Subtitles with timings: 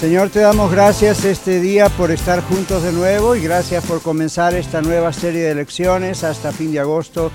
[0.00, 4.54] Señor, te damos gracias este día por estar juntos de nuevo y gracias por comenzar
[4.54, 7.30] esta nueva serie de lecciones hasta fin de agosto.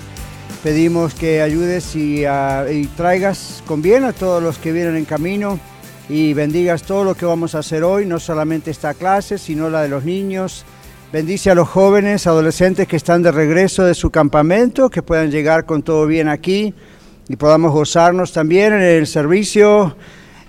[0.62, 5.04] Pedimos que ayudes y, uh, y, traigas con bien a todos los que vienen en
[5.04, 5.58] camino
[6.08, 9.82] y bendigas todo lo que vamos a hacer hoy, no solamente esta clase, sino la
[9.82, 10.64] de los niños.
[11.12, 15.64] Bendice a los jóvenes, adolescentes que están de regreso de su campamento, que puedan llegar
[15.64, 16.74] con todo bien aquí
[17.28, 19.96] y podamos gozarnos también en el servicio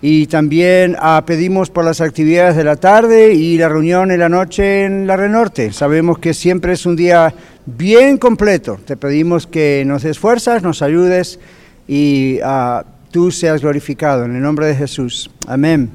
[0.01, 4.29] y también ah, pedimos por las actividades de la tarde y la reunión en la
[4.29, 5.71] noche en la Renorte.
[5.71, 7.33] Sabemos que siempre es un día
[7.67, 8.79] bien completo.
[8.83, 11.39] Te pedimos que nos esfuerzas, nos ayudes
[11.87, 14.25] y ah, tú seas glorificado.
[14.25, 15.29] En el nombre de Jesús.
[15.47, 15.91] Amén.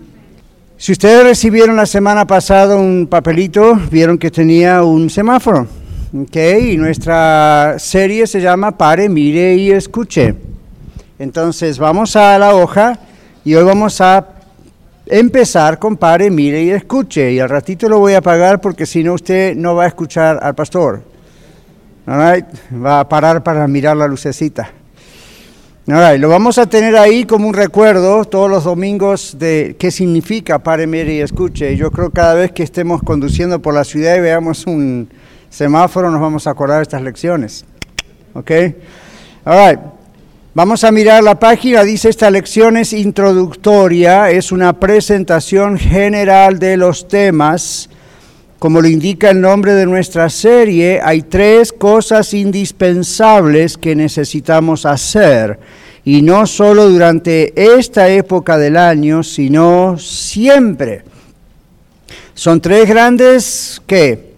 [0.79, 5.67] Si ustedes recibieron la semana pasada un papelito, vieron que tenía un semáforo.
[6.15, 10.35] Okay, y nuestra serie se llama Pare, mire y escuche.
[11.19, 13.01] Entonces vamos a la hoja
[13.47, 14.27] y hoy vamos a
[15.07, 17.31] empezar con pare, mire y escuche.
[17.31, 20.41] Y al ratito lo voy a apagar porque si no usted no va a escuchar
[20.43, 21.05] al pastor.
[22.09, 22.45] All
[22.85, 24.69] Va a parar para mirar la lucecita.
[25.87, 30.59] All Lo vamos a tener ahí como un recuerdo todos los domingos de qué significa
[30.59, 31.77] pare, mire y escuche.
[31.77, 35.09] Yo creo que cada vez que estemos conduciendo por la ciudad y veamos un
[35.51, 37.65] semáforo nos vamos a acordar de estas lecciones.
[38.35, 38.51] ¿Ok?
[39.45, 39.96] All right.
[40.57, 46.79] Vamos a mirar la página, dice esta lección es introductoria, es una presentación general de
[46.79, 47.91] los temas.
[48.59, 55.59] Como lo indica el nombre de nuestra serie, hay tres cosas indispensables que necesitamos hacer,
[56.07, 61.03] y no solo durante esta época del año, sino siempre.
[62.33, 64.33] Son tres grandes, ¿qué?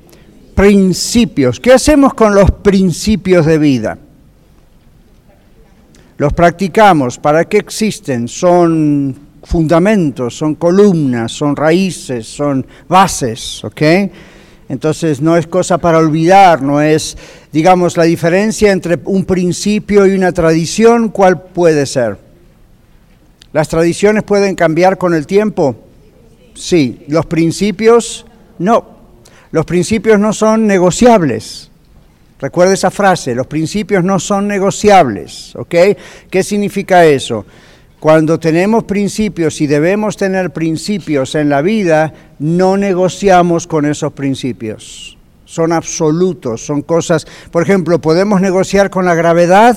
[0.56, 1.60] Principios.
[1.60, 3.98] ¿Qué hacemos con los principios de vida?
[6.18, 8.28] Los practicamos, ¿para qué existen?
[8.28, 13.82] Son fundamentos, son columnas, son raíces, son bases, ¿ok?
[14.68, 17.16] Entonces no es cosa para olvidar, no es,
[17.52, 22.18] digamos, la diferencia entre un principio y una tradición, ¿cuál puede ser?
[23.52, 25.76] ¿Las tradiciones pueden cambiar con el tiempo?
[26.54, 27.04] Sí.
[27.08, 28.26] ¿Los principios?
[28.58, 28.98] No.
[29.52, 31.67] Los principios no son negociables.
[32.40, 35.74] Recuerda esa frase, los principios no son negociables, ¿ok?
[36.30, 37.44] ¿Qué significa eso?
[37.98, 45.18] Cuando tenemos principios y debemos tener principios en la vida, no negociamos con esos principios.
[45.46, 49.76] Son absolutos, son cosas, por ejemplo, ¿podemos negociar con la gravedad?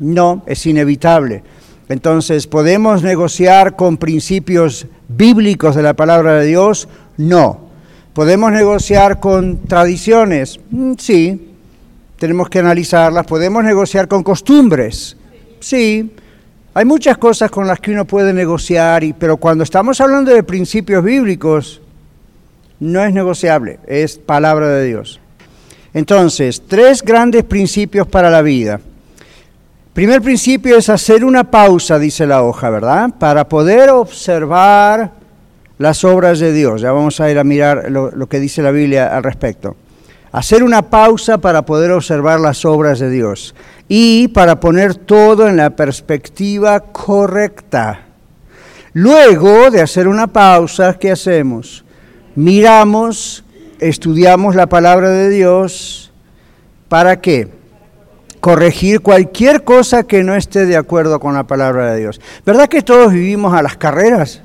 [0.00, 1.44] No, es inevitable.
[1.88, 6.88] Entonces, ¿podemos negociar con principios bíblicos de la palabra de Dios?
[7.16, 7.68] No.
[8.14, 10.58] ¿Podemos negociar con tradiciones?
[10.70, 11.51] Mm, sí,
[12.22, 13.26] tenemos que analizarlas.
[13.26, 15.16] ¿Podemos negociar con costumbres?
[15.58, 16.08] Sí.
[16.72, 21.02] Hay muchas cosas con las que uno puede negociar, pero cuando estamos hablando de principios
[21.02, 21.80] bíblicos,
[22.78, 25.18] no es negociable, es palabra de Dios.
[25.92, 28.78] Entonces, tres grandes principios para la vida.
[29.92, 33.10] Primer principio es hacer una pausa, dice la hoja, ¿verdad?
[33.18, 35.10] Para poder observar
[35.76, 36.82] las obras de Dios.
[36.82, 39.74] Ya vamos a ir a mirar lo que dice la Biblia al respecto
[40.32, 43.54] hacer una pausa para poder observar las obras de Dios
[43.88, 48.06] y para poner todo en la perspectiva correcta.
[48.94, 51.84] Luego de hacer una pausa, ¿qué hacemos?
[52.34, 53.44] Miramos,
[53.78, 56.12] estudiamos la palabra de Dios,
[56.88, 57.48] ¿para qué?
[58.40, 62.20] Corregir cualquier cosa que no esté de acuerdo con la palabra de Dios.
[62.44, 64.42] ¿Verdad que todos vivimos a las carreras?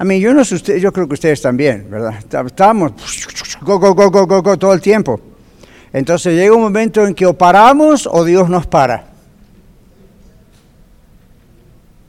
[0.00, 2.14] A mí, yo no sé usted, yo creo que ustedes también, ¿verdad?
[2.46, 2.94] Estamos
[3.60, 5.20] go, go, go, go, go, go todo el tiempo.
[5.92, 9.04] Entonces llega un momento en que o paramos o Dios nos para.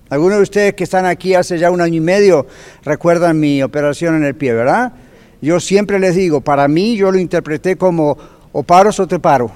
[0.09, 2.47] Algunos de ustedes que están aquí hace ya un año y medio
[2.85, 4.93] recuerdan mi operación en el pie, ¿verdad?
[5.41, 8.17] Yo siempre les digo, para mí yo lo interpreté como
[8.53, 9.51] o paro o te paro.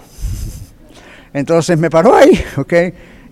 [1.32, 2.74] Entonces me paró ahí, ¿ok?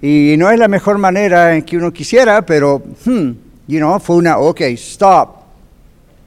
[0.02, 3.32] Y no es la mejor manera en que uno quisiera, pero hmm,
[3.68, 5.44] you know, fue una, ok, stop,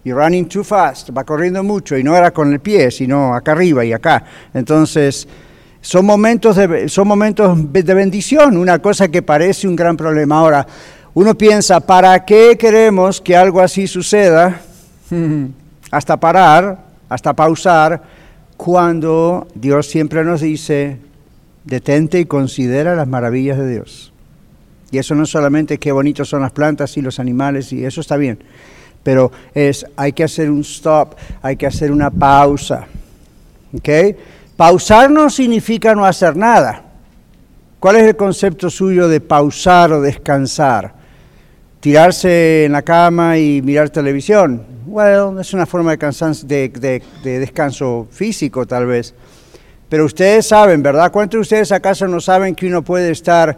[0.04, 3.52] you're running too fast, va corriendo mucho y no era con el pie, sino acá
[3.52, 4.24] arriba y acá.
[4.54, 5.26] Entonces,
[5.80, 10.38] son momentos de, son momentos de bendición, una cosa que parece un gran problema.
[10.38, 10.66] Ahora,
[11.14, 14.60] uno piensa, ¿para qué queremos que algo así suceda?
[15.90, 16.78] hasta parar,
[17.08, 18.02] hasta pausar,
[18.56, 20.98] cuando Dios siempre nos dice,
[21.66, 24.12] Detente y considera las maravillas de Dios.
[24.90, 28.16] Y eso no solamente qué bonitos son las plantas y los animales, y eso está
[28.16, 28.38] bien,
[29.02, 32.86] pero es, hay que hacer un stop, hay que hacer una pausa.
[33.76, 33.88] ¿Ok?
[34.56, 36.82] Pausar no significa no hacer nada.
[37.78, 40.94] ¿Cuál es el concepto suyo de pausar o descansar?
[41.80, 44.64] Tirarse en la cama y mirar televisión.
[44.86, 49.14] Bueno, es una forma de, de descanso físico tal vez.
[49.88, 51.12] Pero ustedes saben, ¿verdad?
[51.12, 53.56] ¿Cuántos de ustedes acaso no saben que uno puede estar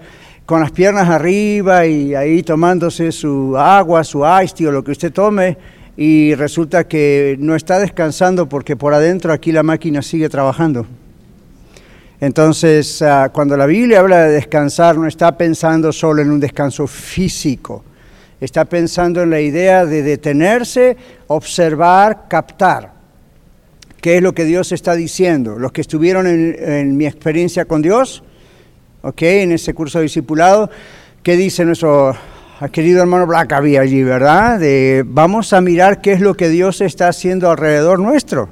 [0.48, 5.12] con las piernas arriba y ahí tomándose su agua, su ice o lo que usted
[5.12, 5.58] tome
[5.94, 10.86] y resulta que no está descansando porque por adentro aquí la máquina sigue trabajando?
[12.18, 16.86] Entonces, ah, cuando la Biblia habla de descansar, no está pensando solo en un descanso
[16.86, 17.84] físico,
[18.40, 20.96] está pensando en la idea de detenerse,
[21.26, 22.94] observar, captar
[24.00, 25.58] qué es lo que Dios está diciendo.
[25.58, 28.22] Los que estuvieron en, mi experiencia con Dios,
[29.02, 29.22] ¿ok?
[29.22, 30.70] En ese curso de discipulado,
[31.22, 32.16] ¿qué dice nuestro
[32.72, 34.60] querido hermano Black había allí, verdad?
[35.06, 38.48] Vamos a mirar qué es lo que Dios está haciendo alrededor nuestro.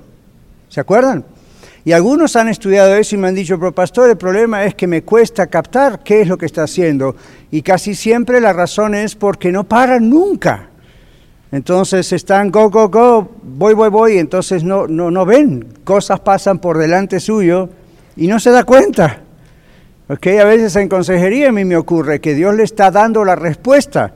[0.69, 1.25] ¿Se acuerdan?
[1.85, 4.89] Y algunos han estudiado eso y me han dicho, pero pastor, el problema es que
[4.89, 7.15] me cuesta captar qué es lo que está haciendo.
[7.53, 10.69] Y casi siempre la razón es porque no paran nunca.
[11.53, 16.59] Entonces están go, go, go, voy, voy, voy, entonces no, no, no ven, cosas pasan
[16.59, 17.71] por delante suyo
[18.17, 19.21] y no se da cuenta.
[20.09, 23.35] Okay, a veces en consejería a mí me ocurre que Dios le está dando la
[23.35, 24.13] respuesta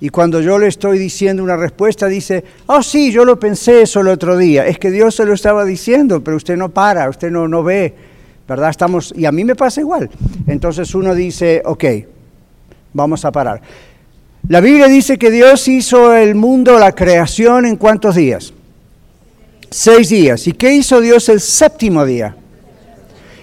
[0.00, 4.00] y cuando yo le estoy diciendo una respuesta dice, oh sí, yo lo pensé eso
[4.00, 7.30] el otro día, es que Dios se lo estaba diciendo, pero usted no para, usted
[7.30, 7.94] no, no ve,
[8.48, 8.70] ¿verdad?
[8.70, 10.08] Estamos, y a mí me pasa igual.
[10.46, 11.84] Entonces uno dice, ok,
[12.94, 13.60] vamos a parar.
[14.48, 18.54] La Biblia dice que Dios hizo el mundo, la creación, en cuántos días?
[19.68, 20.46] Seis días.
[20.46, 22.36] ¿Y qué hizo Dios el séptimo día?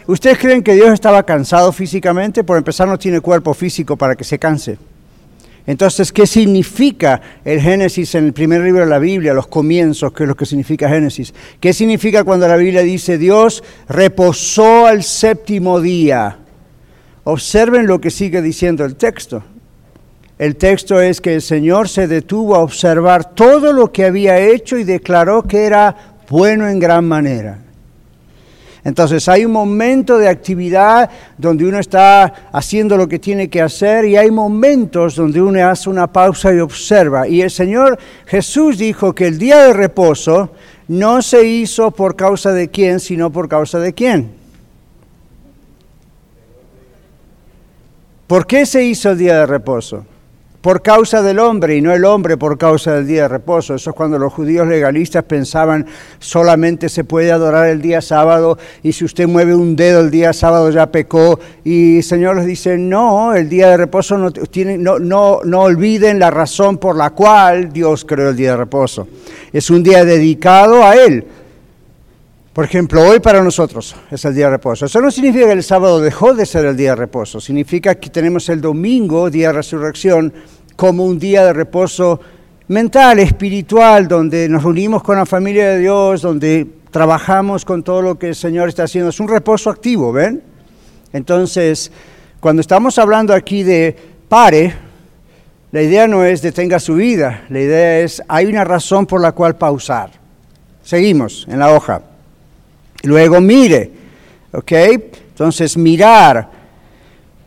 [0.08, 2.46] ¿Ustedes creen que Dios estaba cansado físicamente?
[2.46, 4.78] Por empezar, no tiene cuerpo físico para que se canse.
[5.66, 10.24] Entonces, ¿qué significa el Génesis en el primer libro de la Biblia, los comienzos, que
[10.24, 11.34] es lo que significa Génesis?
[11.60, 16.38] ¿Qué significa cuando la Biblia dice Dios reposó al séptimo día?
[17.26, 19.44] Observen lo que sigue diciendo el texto.
[20.40, 24.78] El texto es que el Señor se detuvo a observar todo lo que había hecho
[24.78, 27.67] y declaró que era bueno en gran manera.
[28.84, 34.06] Entonces hay un momento de actividad donde uno está haciendo lo que tiene que hacer
[34.06, 37.28] y hay momentos donde uno hace una pausa y observa.
[37.28, 40.52] Y el Señor Jesús dijo que el día de reposo
[40.88, 44.32] no se hizo por causa de quién, sino por causa de quién.
[48.28, 50.06] ¿Por qué se hizo el día de reposo?
[50.62, 53.76] Por causa del hombre y no el hombre por causa del día de reposo.
[53.76, 55.86] Eso es cuando los judíos legalistas pensaban
[56.20, 60.34] solamente se puede adorar el día sábado y si usted mueve un dedo el día
[60.34, 61.40] sábado ya pecó.
[61.64, 65.62] Y el Señor les dice, no, el día de reposo no, tiene, no, no, no
[65.62, 69.08] olviden la razón por la cual Dios creó el día de reposo.
[69.54, 71.26] Es un día dedicado a Él.
[72.58, 74.88] Por ejemplo, hoy para nosotros es el día de reposo.
[74.88, 78.10] Eso no significa que el sábado dejó de ser el día de reposo, significa que
[78.10, 80.34] tenemos el domingo, día de resurrección,
[80.76, 82.20] como un día de reposo
[82.70, 88.18] mental, espiritual, donde nos reunimos con la familia de Dios, donde trabajamos con todo lo
[88.18, 89.12] que el Señor está haciendo.
[89.12, 90.42] Es un reposo activo, ¿ven?
[91.14, 91.92] Entonces,
[92.40, 93.96] cuando estamos hablando aquí de
[94.28, 94.74] pare,
[95.72, 99.34] la idea no es detenga su vida, la idea es hay una razón por la
[99.34, 100.10] cual pausar.
[100.82, 102.17] Seguimos en la hoja.
[103.04, 103.92] Luego mire,
[104.52, 104.72] ¿ok?
[105.30, 106.50] Entonces mirar,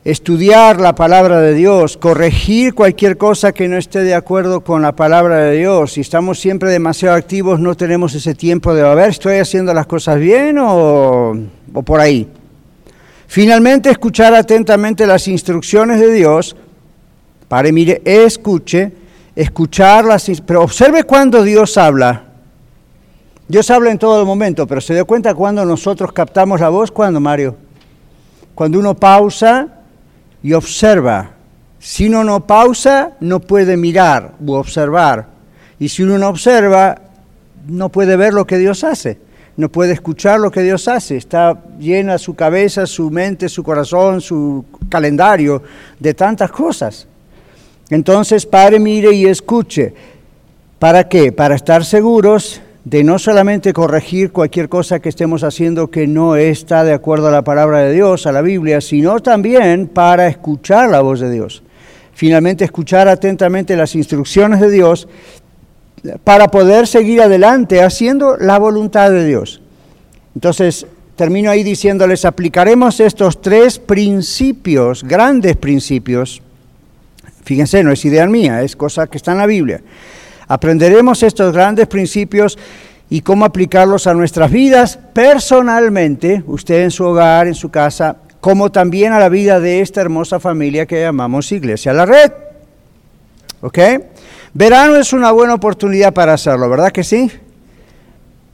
[0.05, 4.93] estudiar la palabra de Dios, corregir cualquier cosa que no esté de acuerdo con la
[4.93, 5.93] palabra de Dios.
[5.95, 9.87] Si estamos siempre demasiado activos, no tenemos ese tiempo de, a ver, ¿estoy haciendo las
[9.87, 11.35] cosas bien o,
[11.75, 12.29] o por ahí?
[13.27, 16.57] Finalmente, escuchar atentamente las instrucciones de Dios.
[17.49, 18.93] Pare, mire, escuche,
[19.37, 20.31] escuchar las...
[20.47, 22.30] Pero observe cuando Dios habla.
[23.51, 27.19] Dios habla en todo momento, pero se dio cuenta cuando nosotros captamos la voz, ¿cuándo,
[27.19, 27.57] Mario?
[28.55, 29.67] Cuando uno pausa
[30.41, 31.33] y observa.
[31.81, 35.27] Si uno no pausa, no puede mirar u observar.
[35.81, 36.97] Y si uno no observa,
[37.67, 39.19] no puede ver lo que Dios hace,
[39.57, 41.17] no puede escuchar lo que Dios hace.
[41.17, 45.61] Está llena su cabeza, su mente, su corazón, su calendario
[45.99, 47.09] de tantas cosas.
[47.89, 49.93] Entonces, pare, mire y escuche.
[50.79, 51.33] ¿Para qué?
[51.33, 56.83] Para estar seguros de no solamente corregir cualquier cosa que estemos haciendo que no está
[56.83, 61.01] de acuerdo a la palabra de Dios, a la Biblia, sino también para escuchar la
[61.03, 61.63] voz de Dios.
[62.15, 65.09] Finalmente, escuchar atentamente las instrucciones de Dios
[66.25, 69.61] para poder seguir adelante haciendo la voluntad de Dios.
[70.35, 76.41] Entonces, termino ahí diciéndoles, aplicaremos estos tres principios, grandes principios.
[77.45, 79.83] Fíjense, no es idea mía, es cosa que está en la Biblia.
[80.51, 82.59] Aprenderemos estos grandes principios
[83.09, 88.73] y cómo aplicarlos a nuestras vidas personalmente, usted en su hogar, en su casa, como
[88.73, 92.33] también a la vida de esta hermosa familia que llamamos Iglesia La Red.
[93.61, 93.79] ¿Ok?
[94.53, 97.31] Verano es una buena oportunidad para hacerlo, ¿verdad que sí?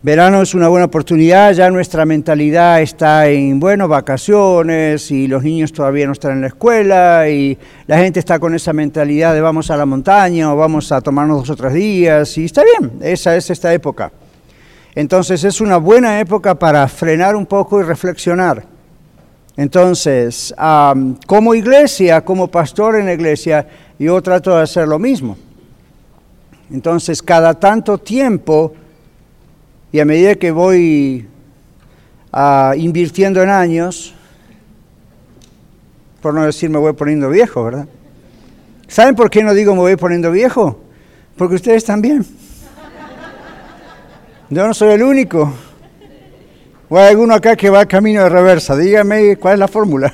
[0.06, 5.72] Verano es una buena oportunidad, ya nuestra mentalidad está en, bueno, vacaciones y los niños
[5.72, 7.58] todavía no están en la escuela y
[7.88, 11.38] la gente está con esa mentalidad de vamos a la montaña o vamos a tomarnos
[11.38, 14.12] dos o tres días y está bien, esa es esta época.
[14.94, 18.62] Entonces es una buena época para frenar un poco y reflexionar.
[19.56, 20.54] Entonces,
[21.26, 23.66] como iglesia, como pastor en la iglesia,
[23.98, 25.36] yo trato de hacer lo mismo.
[26.70, 28.72] Entonces, cada tanto tiempo,
[29.96, 31.26] y a medida que voy
[32.30, 34.12] ah, invirtiendo en años,
[36.20, 37.88] por no decir me voy poniendo viejo, ¿verdad?
[38.88, 40.78] ¿Saben por qué no digo me voy poniendo viejo?
[41.34, 42.26] Porque ustedes también.
[44.50, 45.50] Yo no soy el único.
[46.90, 48.76] O hay alguno acá que va camino de reversa.
[48.76, 50.12] Dígame cuál es la fórmula.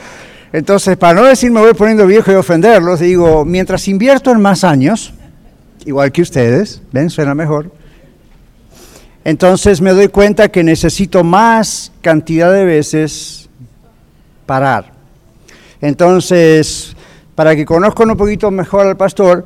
[0.54, 4.64] Entonces, para no decir me voy poniendo viejo y ofenderlos, digo, mientras invierto en más
[4.64, 5.12] años,
[5.84, 7.76] igual que ustedes, ven, suena mejor,
[9.24, 13.48] entonces me doy cuenta que necesito más cantidad de veces
[14.46, 14.92] parar.
[15.80, 16.96] Entonces,
[17.34, 19.44] para que conozcan un poquito mejor al pastor,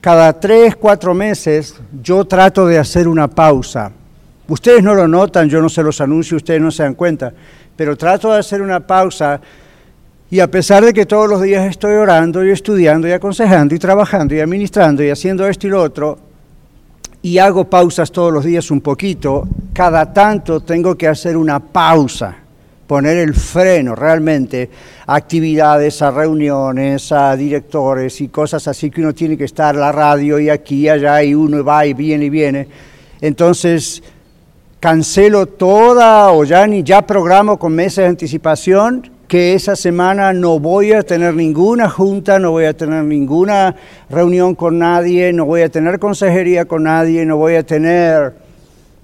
[0.00, 3.92] cada tres, cuatro meses yo trato de hacer una pausa.
[4.48, 7.32] Ustedes no lo notan, yo no se los anuncio, ustedes no se dan cuenta,
[7.76, 9.40] pero trato de hacer una pausa
[10.30, 13.78] y a pesar de que todos los días estoy orando y estudiando y aconsejando y
[13.78, 16.18] trabajando y administrando y haciendo esto y lo otro,
[17.22, 22.36] y hago pausas todos los días un poquito, cada tanto tengo que hacer una pausa,
[22.86, 24.70] poner el freno realmente
[25.06, 29.92] a actividades, a reuniones, a directores y cosas así que uno tiene que estar la
[29.92, 32.68] radio y aquí y allá y uno va y viene y viene.
[33.20, 34.02] Entonces
[34.80, 40.58] cancelo toda o ya ni ya programo con meses de anticipación que esa semana no
[40.58, 43.76] voy a tener ninguna junta, no voy a tener ninguna
[44.08, 48.34] reunión con nadie, no voy a tener consejería con nadie, no voy a tener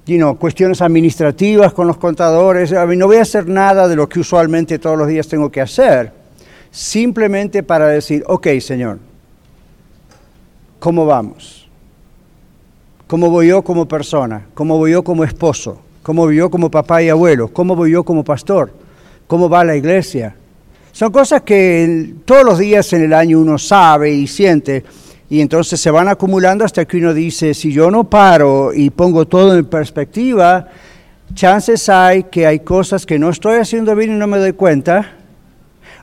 [0.07, 4.79] you cuestiones administrativas con los contadores, no voy a hacer nada de lo que usualmente
[4.79, 6.11] todos los días tengo que hacer,
[6.71, 8.99] simplemente para decir, ok Señor,
[10.79, 11.69] ¿cómo vamos?
[13.07, 14.47] ¿Cómo voy yo como persona?
[14.55, 15.81] ¿Cómo voy yo como esposo?
[16.03, 17.49] ¿Cómo voy yo como papá y abuelo?
[17.49, 18.84] ¿Cómo voy yo como pastor?
[19.27, 20.35] Cómo va la iglesia.
[20.93, 24.85] Son cosas que todos los días en el año uno sabe y siente,
[25.29, 29.27] y entonces se van acumulando hasta que uno dice, si yo no paro y pongo
[29.27, 30.69] todo en perspectiva,
[31.35, 35.17] chances hay que hay cosas que no estoy haciendo bien y no me doy cuenta,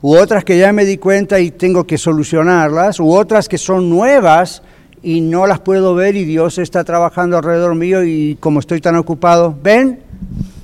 [0.02, 3.90] u otras que ya me di cuenta y tengo que solucionarlas, u otras que son
[3.90, 4.64] nuevas
[5.04, 8.96] y no las puedo ver y Dios está trabajando alrededor mío y como estoy tan
[8.96, 10.00] ocupado, ¿ven?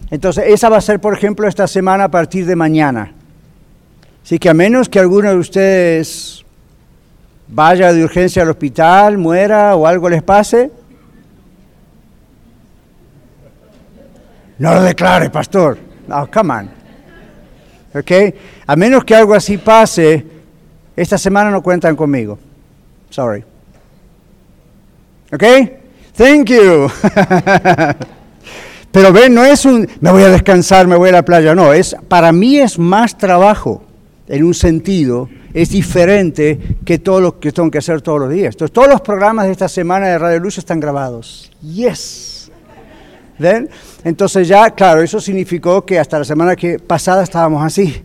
[0.09, 3.11] Entonces, esa va a ser, por ejemplo, esta semana a partir de mañana.
[4.23, 6.45] Así que a menos que alguno de ustedes
[7.47, 10.71] vaya de urgencia al hospital, muera o algo les pase,
[14.59, 15.77] no lo declare, pastor.
[16.07, 16.69] No, come on.
[17.93, 18.11] ¿Ok?
[18.65, 20.25] A menos que algo así pase,
[20.95, 22.39] esta semana no cuentan conmigo.
[23.09, 23.43] Sorry.
[25.31, 25.43] ¿Ok?
[26.15, 26.89] Thank you.
[28.97, 31.71] Pero ven, no es un, me voy a descansar, me voy a la playa, no,
[31.71, 33.83] es, para mí es más trabajo,
[34.27, 38.57] en un sentido, es diferente que todo lo que tengo que hacer todos los días.
[38.57, 41.51] Todos los programas de esta semana de Radio Luz están grabados.
[41.61, 42.49] Yes.
[43.37, 43.69] ¿Ven?
[44.03, 48.01] Entonces ya, claro, eso significó que hasta la semana que pasada estábamos así,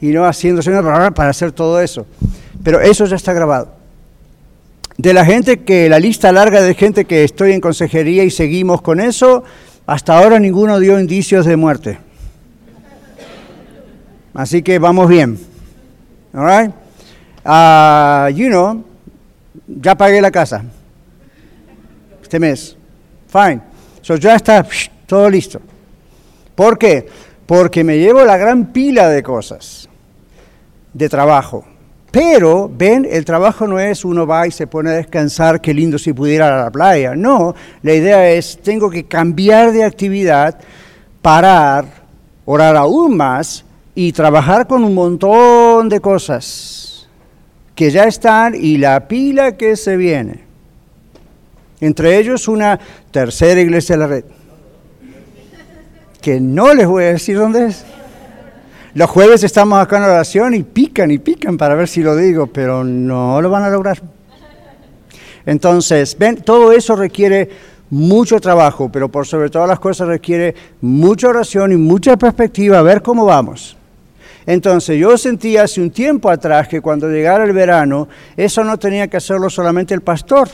[0.00, 0.62] y no haciendo
[1.14, 2.06] para hacer todo eso.
[2.64, 3.77] Pero eso ya está grabado
[4.98, 8.82] de la gente que, la lista larga de gente que estoy en consejería y seguimos
[8.82, 9.44] con eso,
[9.86, 11.98] hasta ahora ninguno dio indicios de muerte.
[14.34, 15.38] Así que vamos bien.
[16.34, 16.74] All right?
[17.44, 18.84] Uh, you know,
[19.68, 20.64] ya pagué la casa.
[22.20, 22.76] Este mes.
[23.28, 23.62] Fine.
[24.02, 24.66] So ya está
[25.06, 25.60] todo listo.
[26.56, 27.08] ¿Por qué?
[27.46, 29.88] Porque me llevo la gran pila de cosas
[30.92, 31.64] de trabajo
[32.10, 35.98] pero, ven, el trabajo no es uno va y se pone a descansar, qué lindo
[35.98, 37.14] si pudiera ir a la playa.
[37.14, 40.58] No, la idea es, tengo que cambiar de actividad,
[41.20, 41.84] parar,
[42.46, 47.08] orar aún más y trabajar con un montón de cosas
[47.74, 50.40] que ya están y la pila que se viene.
[51.80, 54.24] Entre ellos una tercera iglesia de la red.
[56.22, 57.84] que no les voy a decir dónde es.
[58.98, 62.48] Los jueves estamos acá en oración y pican y pican para ver si lo digo,
[62.48, 64.02] pero no lo van a lograr.
[65.46, 67.48] Entonces, ven, todo eso requiere
[67.90, 72.82] mucho trabajo, pero por sobre todas las cosas requiere mucha oración y mucha perspectiva, a
[72.82, 73.76] ver cómo vamos.
[74.46, 79.06] Entonces yo sentí hace un tiempo atrás que cuando llegara el verano, eso no tenía
[79.06, 80.48] que hacerlo solamente el pastor.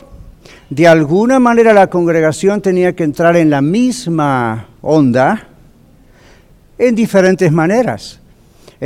[0.69, 5.47] De alguna manera la congregación tenía que entrar en la misma onda
[6.77, 8.21] en diferentes maneras.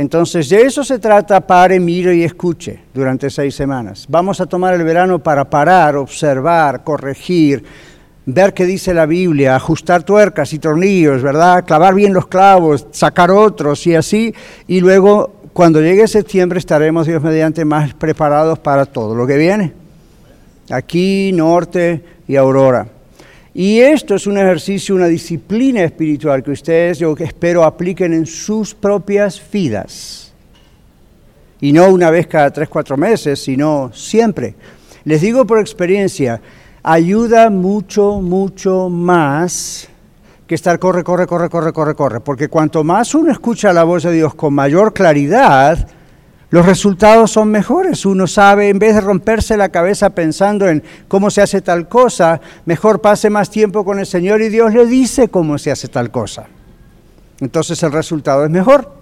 [0.00, 4.06] Entonces de eso se trata, pare, mire y escuche durante seis semanas.
[4.08, 7.62] Vamos a tomar el verano para parar, observar, corregir,
[8.24, 11.66] ver qué dice la Biblia, ajustar tuercas y tornillos, ¿verdad?
[11.66, 14.34] Clavar bien los clavos, sacar otros y así.
[14.66, 19.74] Y luego, cuando llegue septiembre, estaremos, Dios mediante, más preparados para todo lo que viene.
[20.70, 22.86] Aquí, norte y aurora.
[23.52, 28.74] Y esto es un ejercicio, una disciplina espiritual que ustedes, yo espero, apliquen en sus
[28.74, 30.32] propias vidas.
[31.60, 34.54] Y no una vez cada tres, cuatro meses, sino siempre.
[35.04, 36.40] Les digo por experiencia,
[36.82, 39.88] ayuda mucho, mucho más
[40.46, 42.20] que estar corre, corre, corre, corre, corre, corre.
[42.20, 45.88] Porque cuanto más uno escucha la voz de Dios con mayor claridad,
[46.50, 48.04] los resultados son mejores.
[48.04, 52.40] Uno sabe, en vez de romperse la cabeza pensando en cómo se hace tal cosa,
[52.66, 56.10] mejor pase más tiempo con el Señor y Dios le dice cómo se hace tal
[56.10, 56.46] cosa.
[57.40, 59.00] Entonces el resultado es mejor.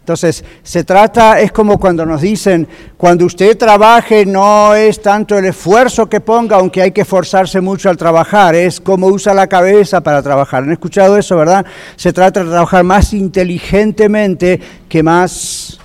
[0.00, 5.44] Entonces, se trata, es como cuando nos dicen, cuando usted trabaje no es tanto el
[5.44, 10.00] esfuerzo que ponga, aunque hay que esforzarse mucho al trabajar, es cómo usa la cabeza
[10.00, 10.64] para trabajar.
[10.64, 11.64] ¿Han escuchado eso, verdad?
[11.94, 15.78] Se trata de trabajar más inteligentemente que más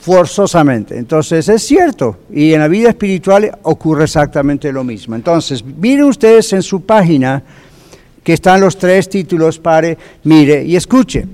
[0.00, 0.96] forzosamente.
[0.96, 5.14] Entonces, es cierto, y en la vida espiritual ocurre exactamente lo mismo.
[5.14, 7.42] Entonces, miren ustedes en su página
[8.24, 11.26] que están los tres títulos, pare, mire y escuche.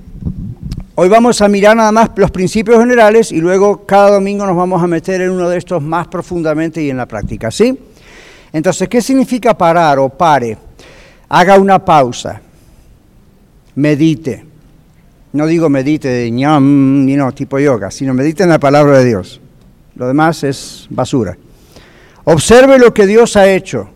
[0.95, 4.81] Hoy vamos a mirar nada más los principios generales y luego cada domingo nos vamos
[4.81, 7.77] a meter en uno de estos más profundamente y en la práctica, ¿sí?
[8.51, 10.57] Entonces, ¿qué significa parar o pare?
[11.29, 12.41] Haga una pausa,
[13.75, 14.43] medite.
[15.33, 19.05] No digo medite de ñam, ni no, tipo yoga, sino medite en la palabra de
[19.05, 19.41] Dios.
[19.95, 21.37] Lo demás es basura.
[22.23, 23.89] Observe lo que Dios ha hecho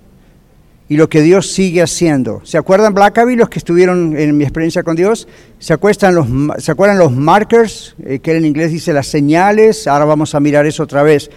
[0.89, 2.41] y lo que Dios sigue haciendo.
[2.43, 5.27] ¿Se acuerdan Blackaby, los que estuvieron en mi experiencia con Dios?
[5.57, 5.77] ¿Se,
[6.11, 9.87] los, ¿se acuerdan los markers, eh, que en inglés dice las señales?
[9.87, 11.29] Ahora vamos a mirar eso otra vez.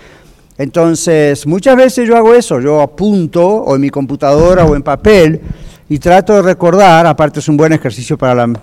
[0.59, 5.40] Entonces, muchas veces yo hago eso, yo apunto o en mi computadora o en papel
[5.88, 8.54] y trato de recordar, aparte es un buen ejercicio para la,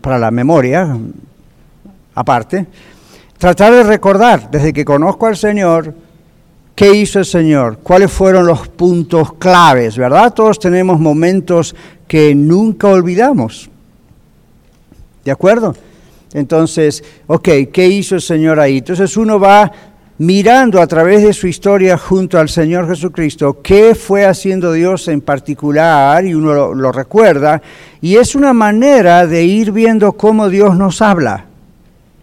[0.00, 0.96] para la memoria,
[2.14, 2.66] aparte,
[3.38, 5.94] tratar de recordar desde que conozco al Señor,
[6.80, 7.80] ¿Qué hizo el Señor?
[7.82, 9.98] ¿Cuáles fueron los puntos claves?
[9.98, 10.32] ¿Verdad?
[10.32, 11.76] Todos tenemos momentos
[12.08, 13.68] que nunca olvidamos.
[15.22, 15.74] ¿De acuerdo?
[16.32, 18.78] Entonces, ok, ¿qué hizo el Señor ahí?
[18.78, 19.70] Entonces uno va
[20.20, 25.22] mirando a través de su historia junto al Señor Jesucristo qué fue haciendo Dios en
[25.22, 27.62] particular y uno lo, recuerda
[28.02, 31.46] y es una manera de ir viendo cómo Dios nos habla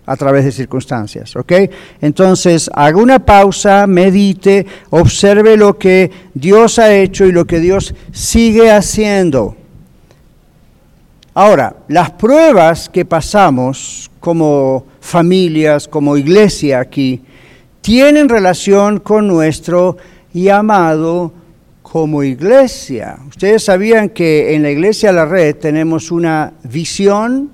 [0.06, 1.52] a través de circunstancias, ¿ok?
[2.00, 7.96] Entonces, haga una pausa, medite, observe lo que Dios ha hecho y lo que Dios
[8.12, 9.56] sigue haciendo.
[11.34, 17.24] Ahora, las pruebas que pasamos como familias, como iglesia aquí,
[17.88, 19.96] tienen relación con nuestro
[20.34, 21.32] llamado
[21.82, 23.18] como iglesia.
[23.30, 27.50] Ustedes sabían que en la iglesia La Red tenemos una visión,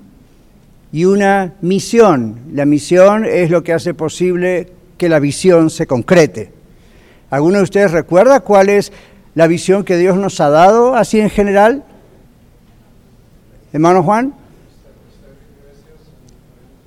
[0.92, 2.40] y una misión.
[2.52, 6.52] La misión es lo que hace posible que la visión se concrete.
[7.30, 8.92] ¿Alguno de ustedes recuerda cuál es
[9.36, 11.84] la visión que Dios nos ha dado así en general?
[13.72, 14.34] Hermano Juan.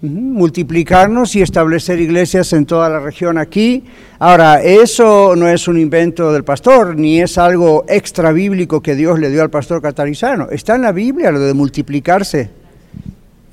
[0.07, 3.85] Multiplicarnos y establecer iglesias en toda la región aquí.
[4.19, 9.19] Ahora, eso no es un invento del pastor, ni es algo extra bíblico que Dios
[9.19, 10.49] le dio al pastor catarizano.
[10.51, 12.51] Está en la Biblia lo de multiplicarse.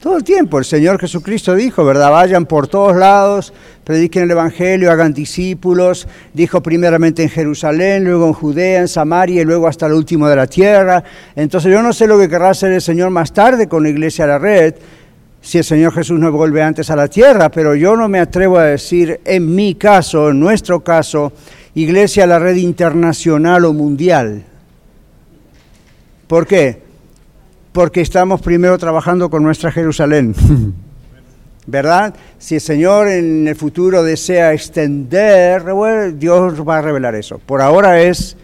[0.03, 2.11] Todo el tiempo el Señor Jesucristo dijo, ¿verdad?
[2.11, 3.53] Vayan por todos lados,
[3.85, 6.09] prediquen el Evangelio, hagan discípulos.
[6.33, 10.35] Dijo primeramente en Jerusalén, luego en Judea, en Samaria y luego hasta el último de
[10.35, 11.05] la tierra.
[11.37, 14.25] Entonces yo no sé lo que querrá hacer el Señor más tarde con la iglesia
[14.25, 14.75] a la red,
[15.43, 18.57] si el Señor Jesús no vuelve antes a la tierra, pero yo no me atrevo
[18.57, 21.33] a decir en mi caso, en nuestro caso,
[21.75, 24.43] iglesia la red internacional o mundial.
[26.25, 26.83] ¿Por qué?
[27.73, 30.33] porque estamos primero trabajando con nuestra Jerusalén.
[31.65, 32.13] ¿Verdad?
[32.37, 35.63] Si el Señor en el futuro desea extender,
[36.15, 37.39] Dios va a revelar eso.
[37.39, 38.37] Por ahora es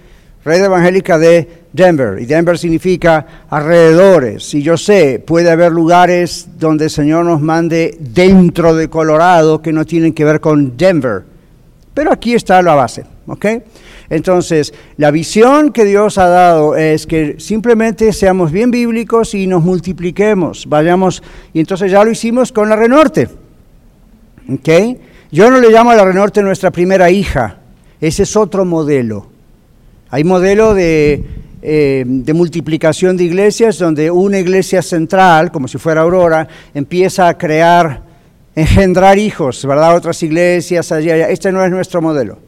[0.43, 2.19] red evangélica de Denver.
[2.19, 4.53] Y Denver significa alrededores.
[4.53, 9.73] Y yo sé, puede haber lugares donde el Señor nos mande dentro de Colorado que
[9.73, 11.23] no tienen que ver con Denver.
[11.93, 13.45] Pero aquí está la base, ¿ok?
[14.09, 19.63] Entonces, la visión que Dios ha dado es que simplemente seamos bien bíblicos y nos
[19.63, 21.21] multipliquemos, vayamos,
[21.53, 23.29] y entonces ya lo hicimos con la Renorte,
[24.51, 24.69] ¿ok?
[25.31, 27.57] Yo no le llamo a la Renorte nuestra primera hija,
[28.01, 29.28] ese es otro modelo.
[30.11, 31.23] Hay modelo de,
[31.61, 37.37] eh, de multiplicación de iglesias donde una iglesia central, como si fuera Aurora, empieza a
[37.37, 38.01] crear,
[38.55, 39.95] engendrar hijos, ¿verdad?
[39.95, 41.29] Otras iglesias allá, allá.
[41.29, 42.39] Este no es nuestro modelo.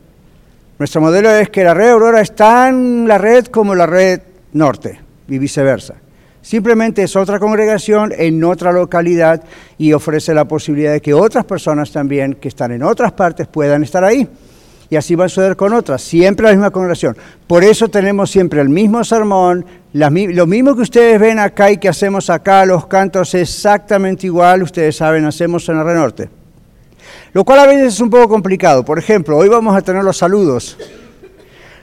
[0.79, 4.21] Nuestro modelo es que la red Aurora está en la red como la red
[4.53, 5.95] norte y viceversa.
[6.41, 9.43] Simplemente es otra congregación en otra localidad
[9.77, 13.83] y ofrece la posibilidad de que otras personas también que están en otras partes puedan
[13.83, 14.27] estar ahí.
[14.91, 17.15] Y así va a suceder con otras, siempre la misma congregación.
[17.47, 21.87] Por eso tenemos siempre el mismo sermón, lo mismo que ustedes ven acá y que
[21.87, 26.29] hacemos acá, los cantos exactamente igual, ustedes saben, hacemos en la Red Norte.
[27.31, 28.83] Lo cual a veces es un poco complicado.
[28.83, 30.77] Por ejemplo, hoy vamos a tener los saludos.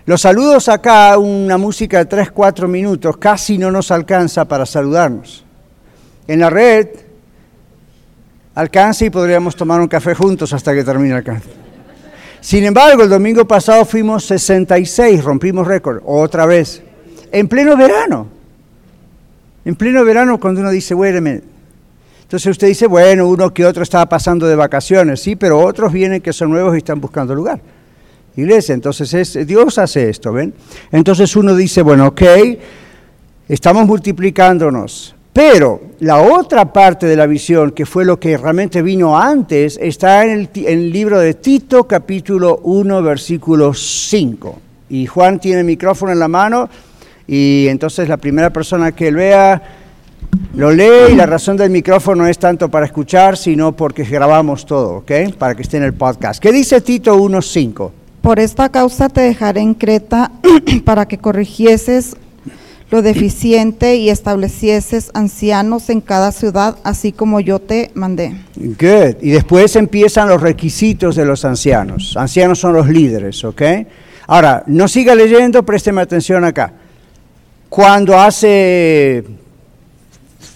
[0.05, 5.47] Los saludos acá, una música de 3, 4 minutos, casi no nos alcanza para saludarnos.
[6.27, 6.89] En la red
[8.55, 11.68] alcanza y podríamos tomar un café juntos hasta que termine el canto.
[12.41, 16.83] Sin embargo, el domingo pasado fuimos 66, rompimos récord, otra vez,
[17.33, 18.29] en pleno verano.
[19.65, 21.19] En pleno verano, cuando uno dice, bueno,
[22.29, 26.21] entonces usted dice, bueno, uno que otro estaba pasando de vacaciones, sí, pero otros vienen
[26.21, 27.61] que son nuevos y están buscando lugar.
[28.37, 30.55] Iglesia, entonces es, Dios hace esto, ¿ven?
[30.93, 32.23] Entonces uno dice, bueno, ok,
[33.49, 39.17] estamos multiplicándonos, pero la otra parte de la visión, que fue lo que realmente vino
[39.17, 44.59] antes, está en el, en el libro de Tito, capítulo 1, versículo 5.
[44.89, 46.69] Y Juan tiene el micrófono en la mano
[47.29, 49.63] y entonces la primera persona que vea
[50.55, 54.67] lo lee y la razón del micrófono no es tanto para escuchar, sino porque grabamos
[54.67, 55.13] todo, ¿ok?
[55.39, 56.43] Para que esté en el podcast.
[56.43, 57.93] ¿Qué dice Tito 1.5?
[58.23, 60.33] Por esta causa te dejaré en Creta
[60.85, 62.17] para que corrigieses
[62.91, 68.35] lo deficiente y establecieses ancianos en cada ciudad, así como yo te mandé.
[68.57, 69.17] Good.
[69.21, 72.17] Y después empiezan los requisitos de los ancianos.
[72.17, 73.63] Ancianos son los líderes, ¿ok?
[74.27, 76.73] Ahora, no siga leyendo, présteme atención acá.
[77.69, 79.25] Cuando hace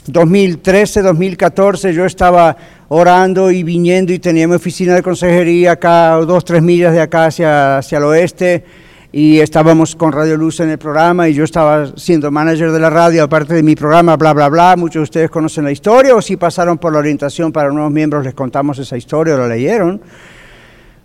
[0.06, 2.56] 2013, 2014, yo estaba
[2.88, 7.26] orando y viniendo y tenía mi oficina de consejería acá, dos, tres millas de acá
[7.26, 8.64] hacia, hacia el oeste,
[9.12, 12.88] y estábamos con Radio Luz en el programa y yo estaba siendo manager de la
[12.88, 14.74] radio, aparte de mi programa, bla, bla, bla.
[14.74, 18.24] Muchos de ustedes conocen la historia o si pasaron por la orientación para nuevos miembros
[18.24, 20.00] les contamos esa historia o la leyeron.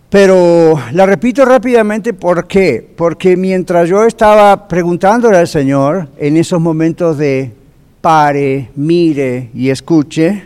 [0.08, 2.94] Pero la repito rápidamente, ¿por qué?
[2.96, 7.52] Porque mientras yo estaba preguntándole al Señor en esos momentos de
[8.00, 10.44] pare, mire y escuche.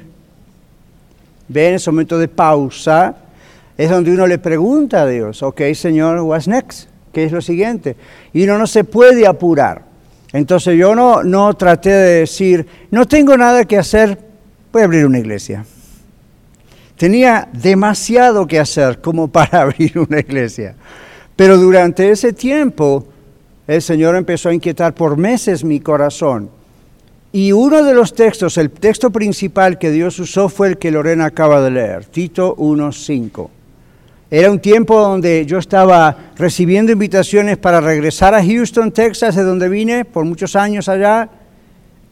[1.47, 3.15] Ven, ese momento de pausa
[3.79, 6.92] es donde uno le pregunta a Dios, ok, Señor, what's next?
[7.13, 7.97] ¿Qué es lo siguiente?
[8.33, 9.83] Y uno no se puede apurar.
[10.33, 14.19] Entonces yo no, no traté de decir, no tengo nada que hacer,
[14.73, 15.65] voy a abrir una iglesia.
[16.97, 20.75] Tenía demasiado que hacer como para abrir una iglesia.
[21.37, 23.07] Pero durante ese tiempo
[23.67, 26.51] el Señor empezó a inquietar por meses mi corazón
[27.35, 31.25] y uno de los textos, el texto principal que Dios usó fue el que Lorena
[31.25, 33.49] acaba de leer, Tito 1.5.
[34.35, 39.69] Era un tiempo donde yo estaba recibiendo invitaciones para regresar a Houston, Texas, de donde
[39.69, 41.29] vine por muchos años allá,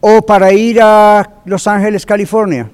[0.01, 2.69] o para ir a Los Ángeles, California.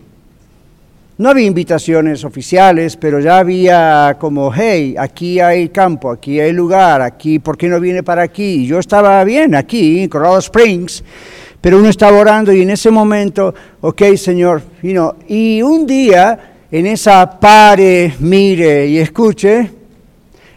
[1.17, 7.01] No había invitaciones oficiales, pero ya había como, hey, aquí hay campo, aquí hay lugar,
[7.01, 8.67] aquí, ¿por qué no viene para aquí?
[8.67, 11.05] Yo estaba bien aquí, en Colorado Springs,
[11.62, 14.62] pero uno estaba orando y en ese momento, ok, Señor,
[15.29, 19.71] y un día en esa pare, mire y escuche,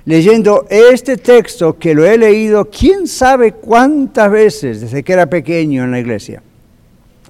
[0.04, 5.84] leyendo este texto que lo he leído quién sabe cuántas veces desde que era pequeño
[5.84, 6.42] en la iglesia.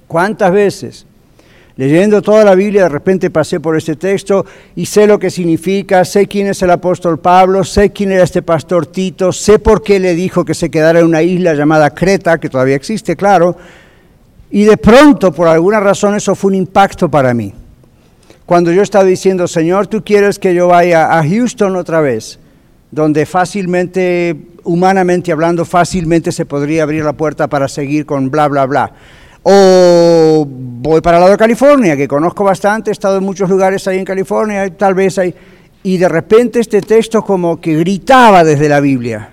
[0.07, 1.05] ¿Cuántas veces?
[1.77, 6.03] Leyendo toda la Biblia, de repente pasé por este texto y sé lo que significa,
[6.03, 9.99] sé quién es el apóstol Pablo, sé quién era este pastor Tito, sé por qué
[9.99, 13.55] le dijo que se quedara en una isla llamada Creta, que todavía existe, claro,
[14.49, 17.53] y de pronto, por alguna razón, eso fue un impacto para mí.
[18.51, 22.37] Cuando yo estaba diciendo, Señor, tú quieres que yo vaya a Houston otra vez,
[22.91, 24.35] donde fácilmente,
[24.65, 28.91] humanamente hablando, fácilmente se podría abrir la puerta para seguir con bla, bla, bla.
[29.41, 33.87] O voy para el lado de California, que conozco bastante, he estado en muchos lugares
[33.87, 35.33] ahí en California, tal vez hay...
[35.83, 39.29] Y de repente este texto como que gritaba desde la Biblia.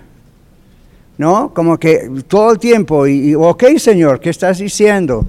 [1.17, 1.53] ¿no?
[1.53, 5.25] Como que todo el tiempo, y, ok Señor, ¿qué estás diciendo?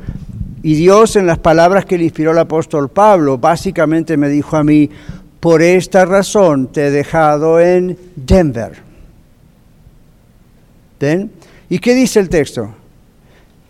[0.63, 4.65] Y Dios en las palabras que le inspiró el apóstol Pablo, básicamente me dijo a
[4.65, 4.91] mí,
[5.41, 8.73] por esta razón te he dejado en Denver.
[11.01, 11.31] ¿Ven?
[11.71, 12.75] ¿Y qué dice el texto?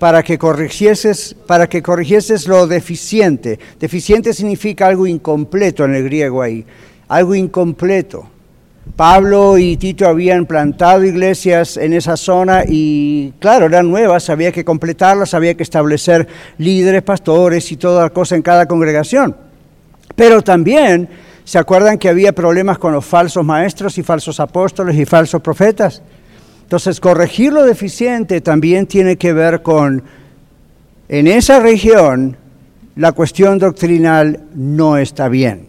[0.01, 3.61] Para que corrigieses, para que corrigieses lo deficiente.
[3.79, 6.65] Deficiente significa algo incompleto en el griego ahí,
[7.07, 8.27] algo incompleto.
[8.97, 14.65] Pablo y Tito habían plantado iglesias en esa zona y claro, eran nuevas, había que
[14.65, 16.27] completarlas, había que establecer
[16.59, 19.37] líderes, pastores y toda la cosa en cada congregación.
[20.17, 21.09] Pero también,
[21.45, 26.03] ¿se acuerdan que había problemas con los falsos maestros y falsos apóstoles y falsos profetas?
[26.63, 30.03] Entonces, corregir lo deficiente también tiene que ver con,
[31.09, 32.37] en esa región,
[32.97, 35.67] la cuestión doctrinal no está bien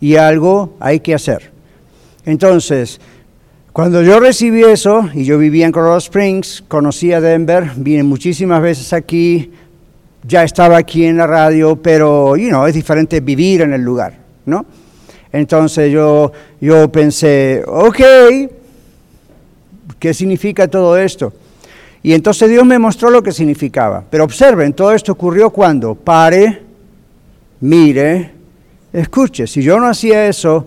[0.00, 1.57] y algo hay que hacer.
[2.28, 3.00] Entonces,
[3.72, 8.60] cuando yo recibí eso, y yo vivía en Colorado Springs, conocí a Denver, vine muchísimas
[8.60, 9.50] veces aquí,
[10.24, 14.12] ya estaba aquí en la radio, pero, you know, es diferente vivir en el lugar,
[14.44, 14.66] ¿no?
[15.32, 18.00] Entonces yo, yo pensé, ok,
[19.98, 21.32] ¿qué significa todo esto?
[22.02, 24.04] Y entonces Dios me mostró lo que significaba.
[24.10, 26.60] Pero observen, todo esto ocurrió cuando pare,
[27.62, 28.32] mire,
[28.92, 29.46] escuche.
[29.46, 30.66] Si yo no hacía eso,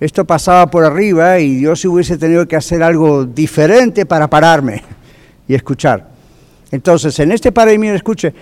[0.00, 4.82] esto pasaba por arriba y Dios hubiese tenido que hacer algo diferente para pararme
[5.48, 6.06] y escuchar.
[6.70, 8.32] Entonces, en este para y escuche,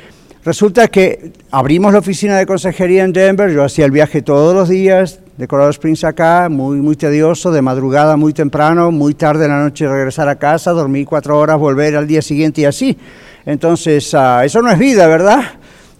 [0.44, 4.68] resulta que abrimos la oficina de consejería en Denver, yo hacía el viaje todos los
[4.68, 9.50] días de Colorado Springs acá, muy, muy tedioso, de madrugada muy temprano, muy tarde en
[9.50, 12.96] la noche regresar a casa, dormir cuatro horas, volver al día siguiente y así.
[13.44, 15.42] Entonces, ah, eso no es vida, ¿verdad?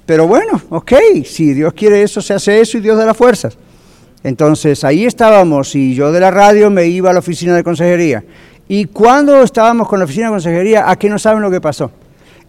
[0.05, 0.93] Pero bueno, ok,
[1.25, 3.57] si Dios quiere eso, se hace eso y Dios da las fuerzas.
[4.27, 8.25] Entonces ahí estábamos y yo de la radio me iba a la oficina de consejería.
[8.67, 11.93] Y cuando estábamos con la oficina de consejería, ¿a qué no saben lo que pasó?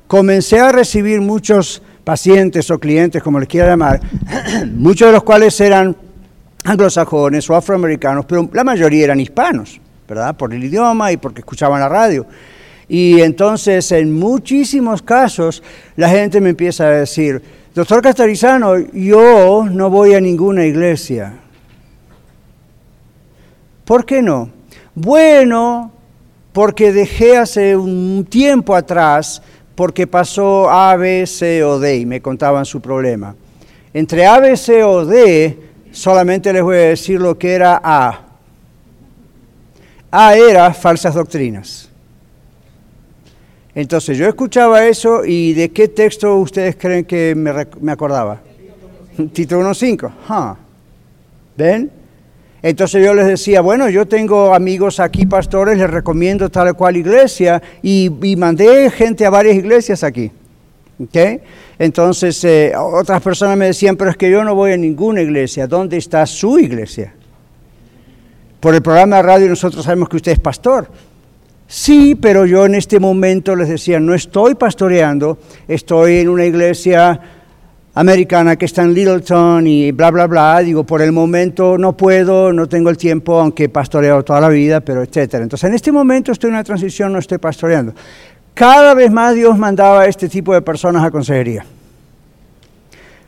[0.07, 4.01] Comencé a recibir muchos pacientes o clientes, como les quiera llamar,
[4.73, 5.95] muchos de los cuales eran
[6.63, 10.35] anglosajones o afroamericanos, pero la mayoría eran hispanos, ¿verdad?
[10.35, 12.25] Por el idioma y porque escuchaban la radio.
[12.89, 15.61] Y entonces, en muchísimos casos,
[15.95, 17.39] la gente me empieza a decir,
[17.75, 21.41] doctor Castarizano, yo no voy a ninguna iglesia.
[23.87, 24.49] ¿Por qué no?
[24.93, 25.93] Bueno,
[26.51, 29.41] porque dejé hace un tiempo atrás,
[29.75, 33.33] porque pasó A, B, C o D y me contaban su problema.
[33.93, 35.57] Entre A, B, C o D,
[35.93, 38.25] solamente les voy a decir lo que era A.
[40.11, 41.89] A era falsas doctrinas.
[43.73, 48.41] Entonces yo escuchaba eso y ¿de qué texto ustedes creen que me, acordaba?
[49.31, 50.57] Tito 1.5.
[51.55, 51.96] ¿Ven?
[52.61, 57.61] Entonces yo les decía, bueno, yo tengo amigos aquí, pastores, les recomiendo tal cual iglesia
[57.83, 60.31] y, mandé gente a varias iglesias aquí.
[61.77, 65.67] Entonces eh, otras personas me decían, pero es que yo no voy a ninguna iglesia,
[65.67, 67.13] ¿dónde está su iglesia?
[68.59, 70.89] Por el programa de radio nosotros sabemos que usted es pastor.
[71.67, 77.36] Sí, pero yo en este momento les decía, no estoy pastoreando, estoy en una iglesia
[77.97, 80.59] americana que está en Littleton y bla, bla, bla.
[80.59, 84.49] Digo, por el momento no puedo, no tengo el tiempo, aunque he pastoreado toda la
[84.49, 85.41] vida, pero etcétera.
[85.41, 87.93] Entonces, en este momento estoy en una transición, no estoy pastoreando.
[88.53, 91.65] Cada vez más Dios mandaba a este tipo de personas a consejería.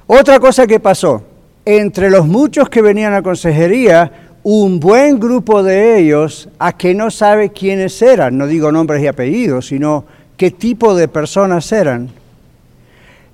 [0.05, 1.23] Otra cosa que pasó,
[1.65, 4.11] entre los muchos que venían a consejería,
[4.43, 9.07] un buen grupo de ellos, a que no sabe quiénes eran, no digo nombres y
[9.07, 10.05] apellidos, sino
[10.37, 12.09] qué tipo de personas eran,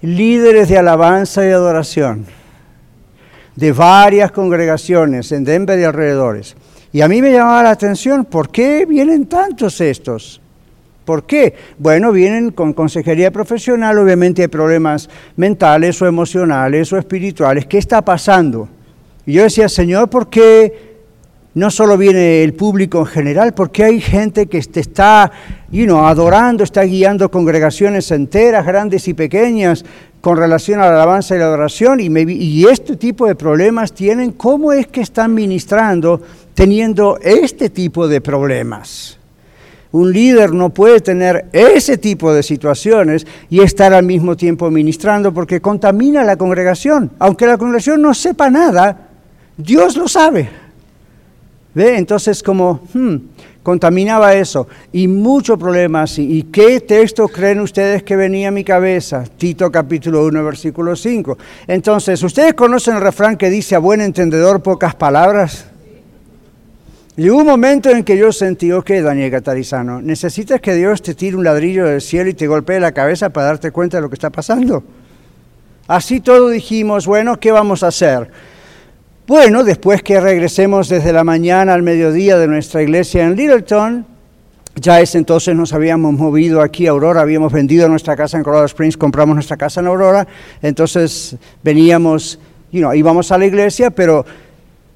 [0.01, 2.25] líderes de alabanza y adoración
[3.55, 6.55] de varias congregaciones en Denver y alrededores.
[6.91, 10.41] Y a mí me llamaba la atención, ¿por qué vienen tantos estos?
[11.05, 11.53] ¿Por qué?
[11.77, 17.65] Bueno, vienen con consejería profesional, obviamente hay problemas mentales o emocionales o espirituales.
[17.65, 18.67] ¿Qué está pasando?
[19.25, 20.84] Y yo decía, Señor, ¿por qué
[21.55, 25.31] no solo viene el público en general, porque hay gente que está
[25.71, 29.85] you know, adorando, está guiando congregaciones enteras, grandes y pequeñas,
[30.19, 34.33] con relación a la alabanza y la adoración, y, y este tipo de problemas tienen,
[34.33, 36.21] ¿cómo es que están ministrando
[36.53, 39.17] teniendo este tipo de problemas?
[39.93, 45.33] Un líder no puede tener ese tipo de situaciones y estar al mismo tiempo ministrando
[45.33, 47.11] porque contamina la congregación.
[47.17, 49.07] Aunque la congregación no sepa nada,
[49.55, 50.64] Dios lo sabe.
[51.75, 51.97] ¿Ve?
[51.97, 53.15] Entonces como hmm,
[53.61, 56.17] contaminaba eso y muchos problemas.
[56.17, 59.25] ¿Y qué texto creen ustedes que venía a mi cabeza?
[59.37, 61.37] Tito capítulo 1, versículo 5.
[61.67, 65.65] Entonces, ¿ustedes conocen el refrán que dice a buen entendedor pocas palabras?
[67.17, 71.37] Llegó un momento en que yo sentí, ok, Daniel Catarizano, necesitas que Dios te tire
[71.37, 74.15] un ladrillo del cielo y te golpee la cabeza para darte cuenta de lo que
[74.15, 74.83] está pasando.
[75.87, 78.29] Así todo dijimos, bueno, ¿qué vamos a hacer?
[79.27, 84.05] Bueno, después que regresemos desde la mañana al mediodía de nuestra iglesia en Littleton,
[84.75, 88.67] ya es entonces nos habíamos movido aquí a Aurora, habíamos vendido nuestra casa en Colorado
[88.67, 90.27] Springs, compramos nuestra casa en Aurora,
[90.61, 92.37] entonces veníamos,
[92.71, 94.27] you know, íbamos a la iglesia, pero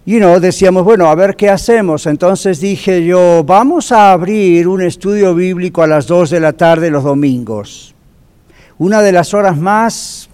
[0.05, 2.05] you know, decíamos, bueno, a ver qué hacemos.
[2.05, 6.91] Entonces dije yo, vamos a abrir un estudio bíblico a las 2 de la tarde
[6.91, 7.95] los domingos.
[8.77, 10.28] Una de las horas más...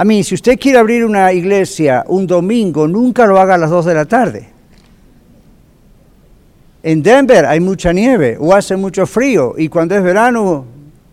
[0.00, 3.68] A mí, si usted quiere abrir una iglesia un domingo, nunca lo haga a las
[3.68, 4.48] 2 de la tarde.
[6.82, 10.64] En Denver hay mucha nieve o hace mucho frío y cuando es verano,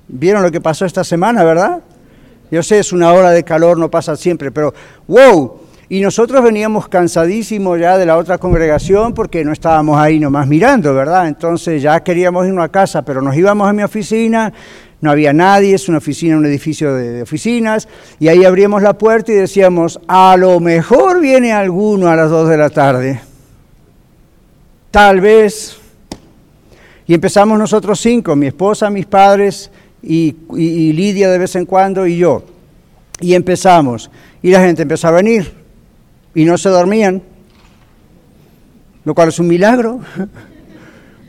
[0.08, 1.82] vieron lo que pasó esta semana, ¿verdad?
[2.50, 4.74] Yo sé, es una hora de calor, no pasa siempre, pero
[5.06, 10.48] wow, y nosotros veníamos cansadísimos ya de la otra congregación porque no estábamos ahí nomás
[10.48, 11.28] mirando, ¿verdad?
[11.28, 14.54] Entonces ya queríamos irnos a casa, pero nos íbamos a mi oficina,
[15.00, 17.88] no había nadie, es una oficina, un edificio de, oficinas,
[18.20, 22.50] y ahí abríamos la puerta y decíamos, a lo mejor viene alguno a las dos
[22.50, 23.22] de la tarde.
[24.92, 25.78] Tal vez.
[27.06, 29.70] Y empezamos nosotros cinco, mi esposa, mis padres
[30.02, 32.44] y, y Lidia de vez en cuando y yo.
[33.20, 34.10] Y empezamos.
[34.42, 35.52] Y la gente empezó a venir
[36.34, 37.24] y no se dormían,
[39.04, 40.00] lo cual es un milagro.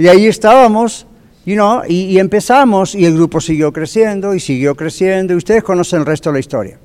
[0.01, 1.08] Y ahí estábamos,
[1.49, 6.01] you know, y, empezamos y el grupo siguió creciendo y siguió creciendo y ustedes conocen
[6.01, 6.79] el resto de la historia.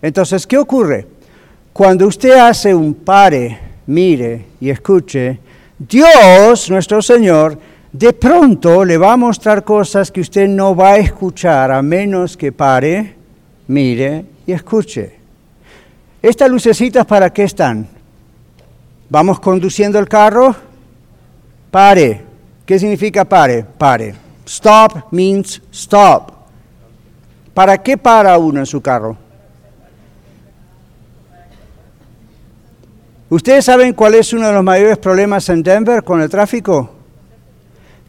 [0.00, 1.08] Entonces, ¿qué ocurre?
[1.72, 5.40] Cuando usted hace un pare, mire y escuche,
[5.76, 7.58] Dios, nuestro Señor,
[7.90, 12.36] de pronto le va a mostrar cosas que usted no va a escuchar a menos
[12.36, 13.16] que pare,
[13.66, 15.16] mire y escuche.
[16.22, 17.88] ¿Estas lucecitas para qué están?
[19.08, 20.54] ¿Vamos conduciendo el carro?
[21.72, 22.29] Pare.
[22.70, 23.64] ¿Qué significa pare?
[23.64, 24.14] Pare.
[24.46, 26.30] Stop means stop.
[27.52, 29.16] ¿Para qué para uno en su carro?
[33.28, 36.88] ¿Ustedes saben cuál es uno de los mayores problemas en Denver con el tráfico?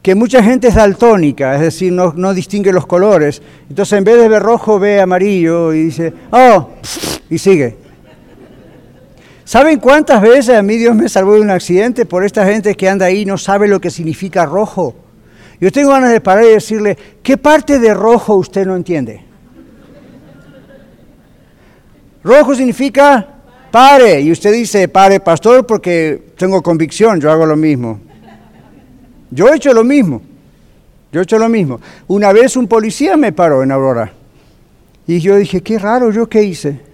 [0.04, 3.42] Que mucha gente es daltónica, es decir, no, distingue los colores.
[3.68, 6.70] Entonces en vez de ver rojo ve amarillo y dice, oh,
[7.32, 7.81] y sigue.
[9.52, 12.88] ¿Saben cuántas veces a mí Dios me salvó de un accidente por esta gente que
[12.88, 14.96] anda ahí y no sabe lo que significa rojo?
[15.60, 19.20] Yo tengo ganas de parar y decirle, ¿qué parte de rojo usted no entiende?
[22.24, 23.28] Rojo significa
[23.70, 24.22] pare.
[24.22, 28.00] Y usted dice, pare, pastor, porque tengo convicción, yo hago lo mismo.
[29.32, 30.22] Yo he hecho lo mismo.
[31.12, 31.82] Yo he hecho lo mismo.
[32.08, 34.14] Una vez un policía me paró en Aurora.
[35.08, 36.91] Y yo dije, qué raro, ¿yo qué hice?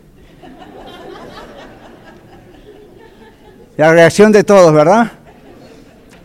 [3.78, 5.12] La reacción de todos, ¿verdad?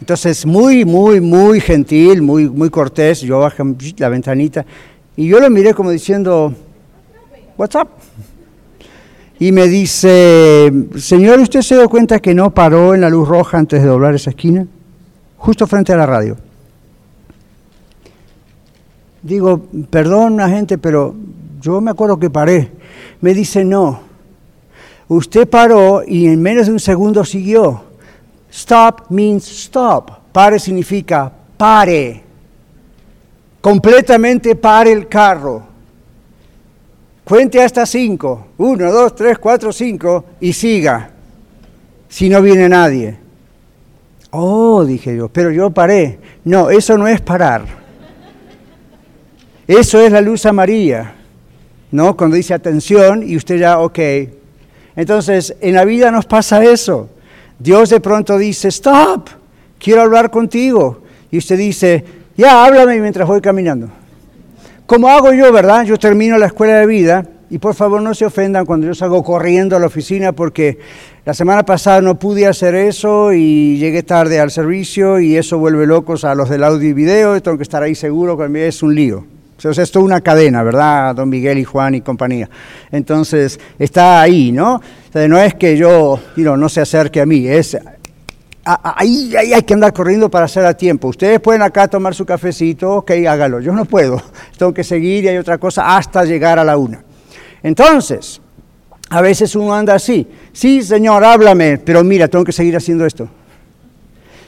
[0.01, 3.21] Entonces, muy, muy, muy gentil, muy, muy cortés.
[3.21, 3.63] Yo bajé
[3.99, 4.65] la ventanita
[5.17, 6.55] y yo lo miré como diciendo,
[7.59, 7.89] What's up?
[9.39, 13.59] Y me dice, señor, ¿usted se dio cuenta que no paró en la luz roja
[13.59, 14.67] antes de doblar esa esquina?
[15.37, 16.37] Justo frente a la radio.
[19.23, 21.15] Digo, perdón, gente, pero
[21.61, 22.71] yo me acuerdo que paré.
[23.21, 24.01] Me dice, no,
[25.09, 27.85] Usted paró y en menos de un segundo siguió.
[28.51, 30.11] Stop means stop.
[30.33, 32.23] Pare significa pare.
[33.61, 35.63] Completamente pare el carro.
[37.25, 38.49] Cuente hasta cinco.
[38.59, 41.11] Uno, dos, tres, cuatro, cinco y siga.
[42.09, 43.17] Si no viene nadie.
[44.31, 46.19] Oh, dije yo, pero yo paré.
[46.45, 47.65] No, eso no es parar.
[49.67, 51.15] Eso es la luz amarilla.
[51.91, 52.17] ¿No?
[52.17, 53.99] Cuando dice atención y usted ya, ok,
[54.97, 57.09] entonces, en la vida nos pasa eso.
[57.59, 59.29] Dios de pronto dice, stop,
[59.79, 61.03] quiero hablar contigo.
[61.31, 62.05] Y usted dice,
[62.37, 63.89] ya, háblame mientras voy caminando.
[64.87, 65.85] Como hago yo, ¿verdad?
[65.85, 69.23] Yo termino la escuela de vida y por favor no se ofendan cuando yo salgo
[69.23, 70.79] corriendo a la oficina porque
[71.25, 75.87] la semana pasada no pude hacer eso y llegué tarde al servicio y eso vuelve
[75.87, 78.83] locos a los del audio y video y tengo que estar ahí seguro que es
[78.83, 79.25] un lío.
[79.63, 81.15] Entonces, esto es una cadena, ¿verdad?
[81.15, 82.51] Don Miguel y Juan y compañía.
[82.91, 84.83] Entonces, está ahí, ¿no?
[85.15, 87.79] no es que yo no se acerque a mí, es
[88.65, 91.07] ahí, ahí, hay que andar corriendo para hacer a tiempo.
[91.07, 93.61] Ustedes pueden acá tomar su cafecito, ok, hágalo.
[93.61, 94.21] Yo no puedo.
[94.59, 97.01] Tengo que seguir y hay otra cosa hasta llegar a la una.
[97.63, 98.41] Entonces,
[99.11, 100.27] a veces uno anda así.
[100.53, 103.29] Sí, Señor, háblame, pero mira, tengo que seguir haciendo esto.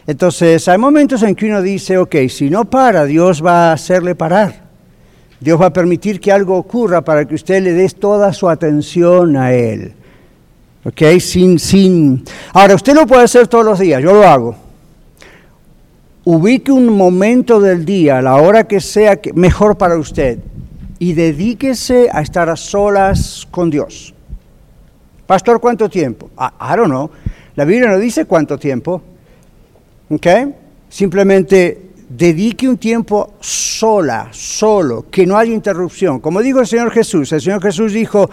[0.08, 4.16] Entonces, hay momentos en que uno dice, ok, si no para, Dios va a hacerle
[4.16, 4.63] parar.
[5.40, 9.36] Dios va a permitir que algo ocurra para que usted le dé toda su atención
[9.36, 9.92] a Él.
[10.84, 11.02] ¿Ok?
[11.20, 12.24] Sin, sin...
[12.52, 14.56] Ahora, usted lo puede hacer todos los días, yo lo hago.
[16.24, 20.38] ubique un momento del día, la hora que sea mejor para usted,
[20.98, 24.14] y dedíquese a estar a solas con Dios.
[25.26, 26.30] Pastor, ¿cuánto tiempo?
[26.38, 27.10] I, don't know.
[27.56, 29.02] La Biblia no dice cuánto tiempo.
[30.10, 30.26] ¿Ok?
[30.88, 36.20] Simplemente dedique un tiempo sola, solo, que no haya interrupción.
[36.20, 38.30] Como dijo el Señor Jesús, el Señor Jesús dijo,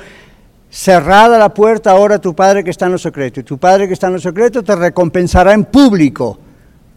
[0.69, 3.93] cerrada la puerta ahora tu Padre que está en lo secreto, y tu Padre que
[3.93, 6.37] está en lo secreto te recompensará en público.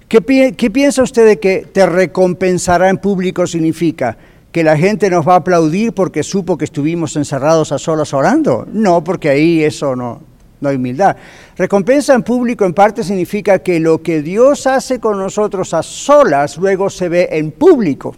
[0.09, 4.17] ¿Qué, ¿Qué, piensa usted de que te recompensará en público significa?
[4.53, 8.69] ¿Que la gente nos va a aplaudir porque supo que estuvimos encerrados a solas orando?
[8.71, 10.21] No, porque ahí eso no,
[10.61, 11.17] no hay humildad.
[11.57, 16.57] Recompensa en público en parte significa que lo que Dios hace con nosotros a solas
[16.57, 18.17] luego se ve en público.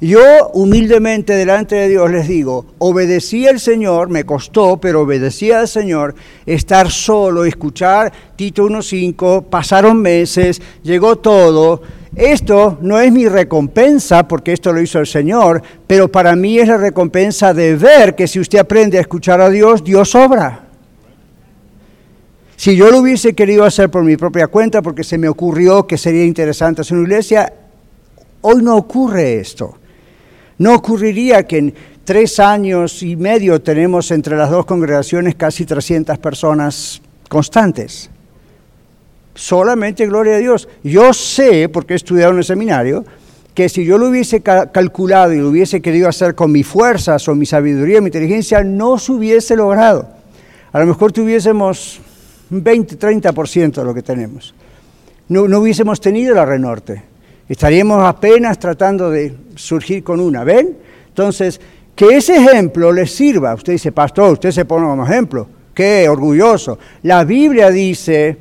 [0.00, 5.68] Yo humildemente delante de Dios les digo, obedecí al Señor, me costó, pero obedecí al
[5.68, 6.14] Señor,
[6.44, 11.80] estar solo, escuchar Tito 1.5, pasaron meses, llegó todo.
[12.14, 16.68] Esto no es mi recompensa, porque esto lo hizo el Señor, pero para mí es
[16.68, 20.65] la recompensa de ver que si usted aprende a escuchar a Dios, Dios obra.
[22.56, 25.98] Si yo lo hubiese querido hacer por mi propia cuenta, porque se me ocurrió que
[25.98, 27.52] sería interesante hacer una iglesia,
[28.40, 29.78] hoy no ocurre esto.
[30.58, 36.16] No ocurriría que en tres años y medio tenemos entre las dos congregaciones casi 300
[36.18, 38.08] personas constantes.
[39.34, 40.66] Solamente gloria a Dios.
[40.82, 43.04] Yo sé, porque he estudiado en el seminario,
[43.52, 47.34] que si yo lo hubiese calculado y lo hubiese querido hacer con mis fuerzas o
[47.34, 50.08] mi sabiduría, mi inteligencia, no se hubiese logrado.
[50.72, 52.00] A lo mejor tuviésemos
[52.50, 54.54] 20, 30% de lo que tenemos.
[55.28, 57.02] No, no hubiésemos tenido la Renorte.
[57.48, 60.76] Estaríamos apenas tratando de surgir con una, ¿ven?
[61.08, 61.60] Entonces,
[61.94, 63.54] que ese ejemplo les sirva.
[63.54, 65.48] Usted dice, pastor, usted se pone como ejemplo.
[65.72, 66.78] Qué orgulloso.
[67.02, 68.36] La Biblia dice,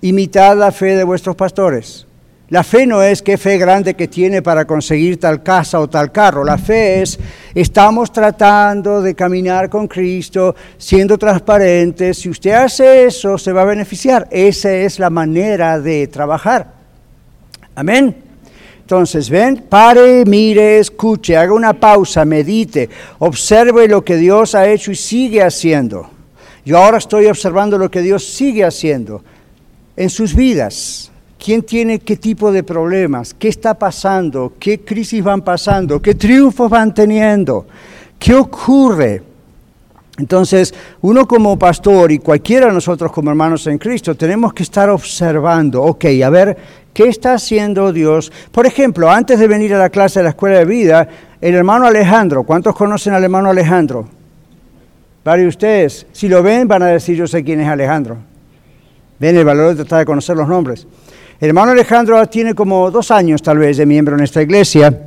[0.00, 2.05] imitad la fe de vuestros pastores.
[2.48, 6.12] La fe no es qué fe grande que tiene para conseguir tal casa o tal
[6.12, 6.44] carro.
[6.44, 7.18] La fe es,
[7.52, 12.18] estamos tratando de caminar con Cristo, siendo transparentes.
[12.18, 14.28] Si usted hace eso, se va a beneficiar.
[14.30, 16.72] Esa es la manera de trabajar.
[17.74, 18.14] Amén.
[18.78, 22.88] Entonces, ven, pare, mire, escuche, haga una pausa, medite,
[23.18, 26.08] observe lo que Dios ha hecho y sigue haciendo.
[26.64, 29.24] Yo ahora estoy observando lo que Dios sigue haciendo
[29.96, 35.42] en sus vidas quién tiene qué tipo de problemas, qué está pasando, qué crisis van
[35.42, 37.66] pasando, qué triunfos van teniendo,
[38.18, 39.22] qué ocurre.
[40.18, 40.72] Entonces,
[41.02, 45.82] uno como pastor y cualquiera de nosotros como hermanos en Cristo, tenemos que estar observando,
[45.82, 46.56] ok, a ver,
[46.94, 48.32] ¿qué está haciendo Dios?
[48.50, 51.08] Por ejemplo, antes de venir a la clase de la escuela de vida,
[51.40, 54.08] el hermano Alejandro, ¿cuántos conocen al hermano Alejandro?
[55.22, 58.16] Varios de ustedes, si lo ven, van a decir, yo sé quién es Alejandro.
[59.18, 60.86] Ven el valor de tratar de conocer los nombres.
[61.38, 64.98] El hermano Alejandro tiene como dos años tal vez de miembro en esta iglesia.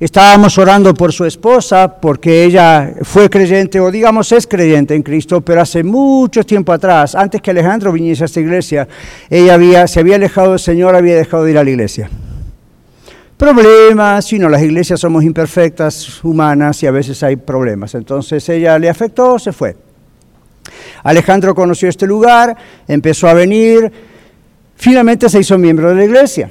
[0.00, 5.40] Estábamos orando por su esposa porque ella fue creyente o digamos es creyente en Cristo,
[5.42, 8.88] pero hace mucho tiempo atrás, antes que Alejandro viniese a esta iglesia,
[9.30, 12.10] ella había, se había alejado del Señor, había dejado de ir a la iglesia.
[13.36, 17.94] Problemas, si no, las iglesias somos imperfectas, humanas y a veces hay problemas.
[17.94, 19.76] Entonces ella le afectó, se fue.
[21.04, 22.56] Alejandro conoció este lugar,
[22.88, 23.92] empezó a venir,
[24.76, 26.50] Finalmente se hizo miembro de la iglesia.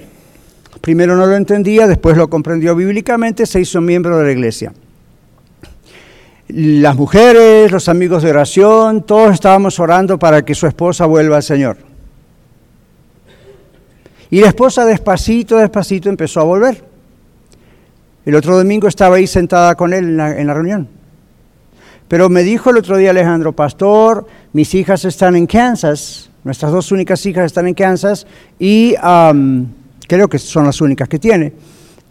[0.82, 4.74] Primero no lo entendía, después lo comprendió bíblicamente, se hizo miembro de la iglesia.
[6.50, 11.44] Las mujeres, los amigos de oración, todos estábamos orando para que su esposa vuelva al
[11.44, 11.78] Señor.
[14.30, 16.84] Y la esposa despacito, despacito empezó a volver.
[18.26, 20.90] El otro domingo estaba ahí sentada con él en la, en la reunión.
[22.08, 26.92] Pero me dijo el otro día Alejandro, pastor, mis hijas están en Kansas Nuestras dos
[26.92, 28.28] únicas hijas están en Kansas
[28.60, 28.96] y
[30.08, 31.54] creo que son las únicas que tiene.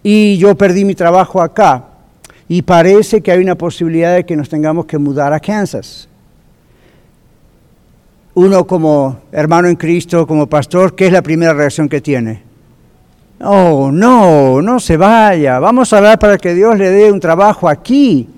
[0.02, 1.84] Y yo perdí mi trabajo acá
[2.48, 6.08] y parece que hay una posibilidad de que nos tengamos que mudar a Kansas.
[8.34, 12.42] Uno como hermano en Cristo, como pastor, ¿qué es la primera reacción que tiene?
[13.40, 15.58] Oh, no, no se vaya.
[15.58, 18.28] Vamos a hablar para que Dios le dé un trabajo aquí,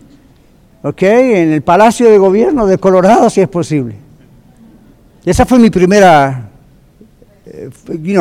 [0.83, 1.03] ¿ok?
[1.03, 4.04] En el Palacio de Gobierno de Colorado, si es posible.
[5.25, 6.51] Esa fue mi primera
[7.47, 7.71] eh,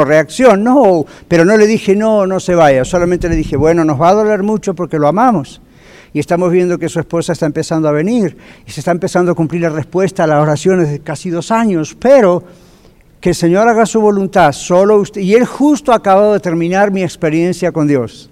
[0.06, 4.02] reacción, no, pero no le dije no, no se vaya, solamente le dije, bueno, nos
[4.02, 5.62] va a doler mucho porque lo amamos.
[6.14, 9.36] Y estamos viendo que su esposa está empezando a venir y se está empezando a
[9.36, 12.44] cumplir la respuesta a las oraciones de casi dos años, pero
[13.20, 15.22] que el Señor haga su voluntad, solo usted.
[15.22, 18.30] Y él justo ha acabado de terminar mi experiencia con Dios,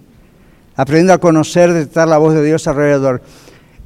[0.75, 3.21] aprendiendo a conocer, detectar la voz de Dios alrededor.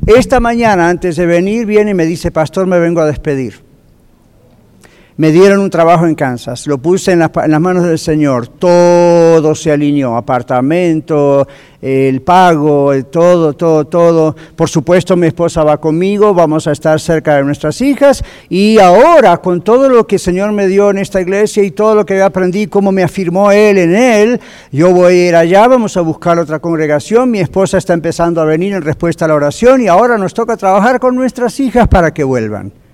[0.05, 3.64] Esta mañana, antes de venir, viene y me dice, pastor, me vengo a despedir.
[5.18, 9.72] Me dieron un trabajo en Kansas, lo puse en, las manos del Señor, todo se
[9.72, 11.47] alineó, apartamento,
[11.82, 14.36] el pago, todo, todo, todo.
[14.57, 18.24] Por supuesto mi esposa va conmigo, vamos a estar cerca de nuestras hijas.
[18.49, 21.95] Y ahora con todo lo que el Señor me dio en esta iglesia y todo
[21.95, 24.41] lo que aprendí, cómo me afirmó Él en Él,
[24.72, 28.45] yo voy a ir allá, vamos a buscar otra congregación, mi esposa está empezando a
[28.45, 29.80] venir en respuesta a la oración.
[29.82, 32.84] Y ahora nos toca trabajar con nuestras hijas para que vuelvan.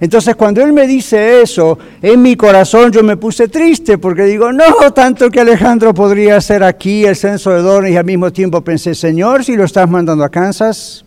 [0.00, 4.52] Entonces cuando él me dice eso, en mi corazón yo me puse triste porque digo,
[4.52, 8.60] no, tanto que Alejandro podría hacer aquí el censo de dones y al mismo tiempo
[8.62, 11.04] pensé, Señor, si lo estás mandando a Kansas,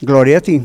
[0.00, 0.62] gloria a ti.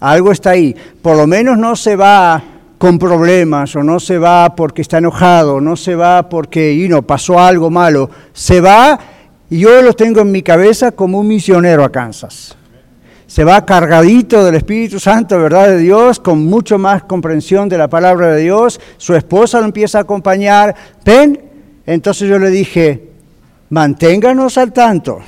[0.00, 0.74] Algo está ahí.
[1.02, 2.42] Por lo menos no se va
[2.78, 7.02] con problemas o no se va porque está enojado, no se va porque you know,
[7.02, 8.08] pasó algo malo.
[8.32, 8.98] Se va
[9.50, 12.57] y yo lo tengo en mi cabeza como un misionero a Kansas
[13.28, 15.68] se va cargadito del Espíritu Santo, ¿verdad?
[15.68, 18.80] De Dios, con mucho más comprensión de la palabra de Dios.
[18.96, 20.74] Su esposa lo empieza a acompañar.
[21.04, 21.38] ¿Ven?
[21.84, 23.10] Entonces yo le dije,
[23.68, 25.18] manténganos al tanto.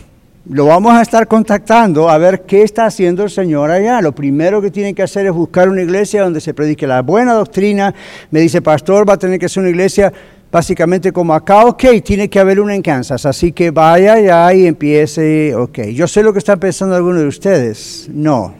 [0.49, 4.01] Lo vamos a estar contactando a ver qué está haciendo el Señor allá.
[4.01, 7.35] Lo primero que tienen que hacer es buscar una iglesia donde se predique la buena
[7.35, 7.95] doctrina.
[8.31, 10.11] Me dice, pastor, va a tener que ser una iglesia
[10.51, 14.67] básicamente como acá, ok, tiene que haber una en Kansas, así que vaya ya y
[14.67, 15.81] empiece, ok.
[15.95, 18.55] Yo sé lo que están pensando algunos de ustedes, no.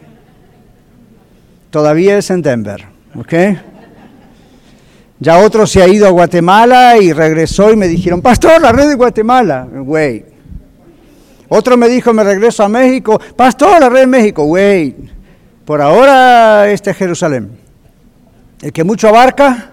[1.69, 2.85] Todavía es en Denver,
[3.15, 3.33] ok.
[5.19, 8.89] Ya otro se ha ido a Guatemala y regresó y me dijeron, pastor, la red
[8.89, 10.25] de Guatemala, güey.
[11.47, 14.95] Otro me dijo, me regreso a México, pastor, la red de México, güey.
[15.65, 17.51] Por ahora este es Jerusalén.
[18.61, 19.71] El que mucho abarca,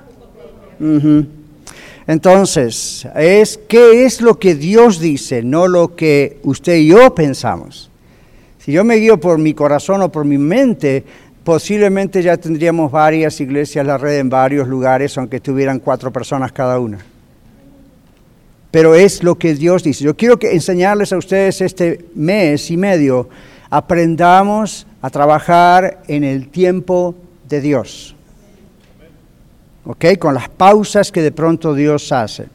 [2.09, 7.91] entonces, es qué es lo que Dios dice, no lo que usted y yo pensamos.
[8.59, 11.05] Si yo me guío por mi corazón o por mi mente,
[11.45, 16.79] posiblemente ya tendríamos varias iglesias, la red en varios lugares, aunque tuvieran cuatro personas cada
[16.79, 16.99] una.
[18.71, 20.05] Pero es lo que Dios dice.
[20.05, 23.29] Yo quiero que enseñarles a ustedes este mes y medio,
[23.69, 27.15] aprendamos a trabajar en el tiempo
[27.47, 28.15] de Dios.
[30.19, 32.47] Con las pausas que de pronto Dios hace.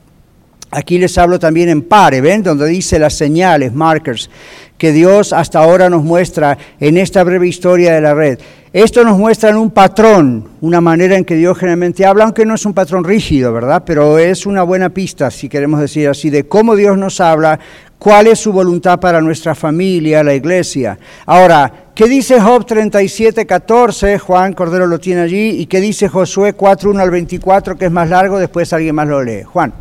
[0.70, 2.42] Aquí les hablo también en pare, ¿ven?
[2.42, 4.30] Donde dice las señales, markers,
[4.78, 8.40] que Dios hasta ahora nos muestra en esta breve historia de la red.
[8.72, 12.66] Esto nos muestra un patrón, una manera en que Dios generalmente habla, aunque no es
[12.66, 13.84] un patrón rígido, ¿verdad?
[13.86, 17.60] Pero es una buena pista, si queremos decir así, de cómo Dios nos habla,
[18.00, 20.98] cuál es su voluntad para nuestra familia, la iglesia.
[21.28, 24.18] Ahora, ¿Qué dice Job 37, 14?
[24.18, 25.50] Juan Cordero lo tiene allí.
[25.50, 28.40] ¿Y qué dice Josué 4, 1 al 24, que es más largo?
[28.40, 29.44] Después alguien más lo lee.
[29.44, 29.72] Juan.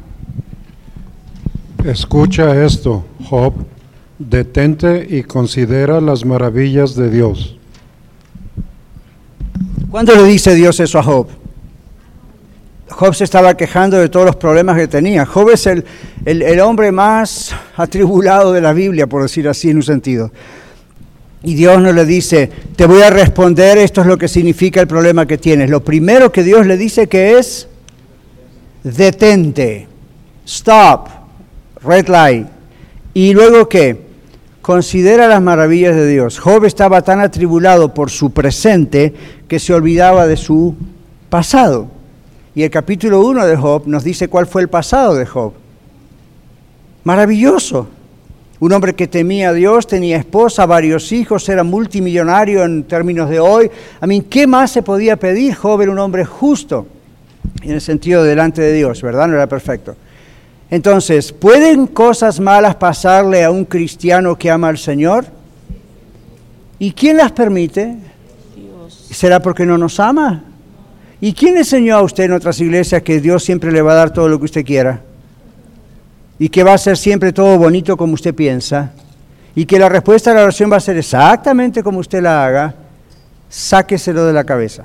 [1.82, 3.54] Escucha esto, Job.
[4.18, 7.56] Detente y considera las maravillas de Dios.
[9.90, 11.28] ¿Cuándo le dice Dios eso a Job?
[12.90, 15.24] Job se estaba quejando de todos los problemas que tenía.
[15.24, 15.82] Job es el,
[16.26, 20.30] el hombre más atribulado de la Biblia, por decir así en un sentido.
[21.44, 24.86] Y Dios no le dice, te voy a responder, esto es lo que significa el
[24.86, 25.70] problema que tienes.
[25.70, 27.68] Lo primero que Dios le dice que es,
[28.84, 29.88] detente,
[30.46, 31.08] stop,
[31.82, 32.46] red light.
[33.14, 34.12] Y luego qué?
[34.60, 36.38] Considera las maravillas de Dios.
[36.38, 39.12] Job estaba tan atribulado por su presente
[39.48, 40.76] que se olvidaba de su
[41.28, 41.88] pasado.
[42.54, 45.54] Y el capítulo 1 de Job nos dice cuál fue el pasado de Job.
[47.02, 47.88] Maravilloso
[48.62, 53.40] un hombre que temía a Dios, tenía esposa, varios hijos, era multimillonario en términos de
[53.40, 53.68] hoy.
[54.00, 55.56] A mí, ¿qué más se podía pedir?
[55.56, 56.86] Joven, un hombre justo,
[57.60, 59.26] en el sentido delante de Dios, ¿verdad?
[59.26, 59.96] No era perfecto.
[60.70, 65.24] Entonces, ¿pueden cosas malas pasarle a un cristiano que ama al Señor?
[66.78, 67.96] ¿Y quién las permite?
[68.54, 69.08] Dios.
[69.10, 70.44] ¿Será porque no nos ama?
[71.20, 74.12] ¿Y quién enseñó a usted en otras iglesias que Dios siempre le va a dar
[74.12, 75.00] todo lo que usted quiera?
[76.42, 78.90] Y que va a ser siempre todo bonito como usted piensa
[79.54, 82.74] y que la respuesta a la oración va a ser exactamente como usted la haga,
[83.48, 84.82] sáqueselo de la cabeza.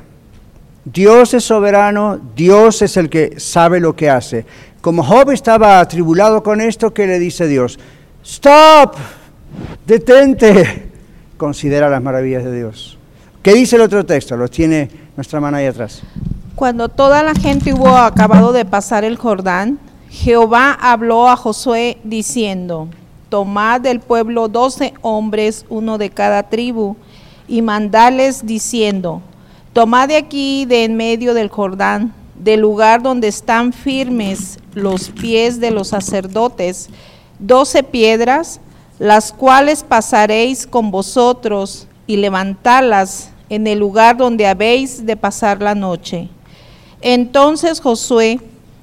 [0.85, 4.45] Dios es soberano, Dios es el que sabe lo que hace.
[4.81, 7.79] Como Job estaba atribulado con esto, ¿qué le dice Dios?
[8.23, 8.93] Stop,
[9.87, 10.91] detente,
[11.37, 12.99] considera las maravillas de Dios.
[13.41, 14.37] ¿Qué dice el otro texto?
[14.37, 16.03] Lo tiene nuestra mano ahí atrás.
[16.53, 19.79] Cuando toda la gente hubo acabado de pasar el Jordán,
[20.09, 22.87] Jehová habló a Josué diciendo,
[23.29, 26.95] tomad del pueblo doce hombres, uno de cada tribu,
[27.47, 29.21] y mandales diciendo,
[29.73, 35.59] tomad de aquí, de en medio del Jordán, del lugar donde están firmes los pies
[35.59, 36.89] de los sacerdotes,
[37.39, 38.61] doce piedras,
[38.99, 45.75] las cuales pasaréis con vosotros y levantarlas en el lugar donde habéis de pasar la
[45.75, 46.29] noche.
[47.01, 48.39] Entonces Josué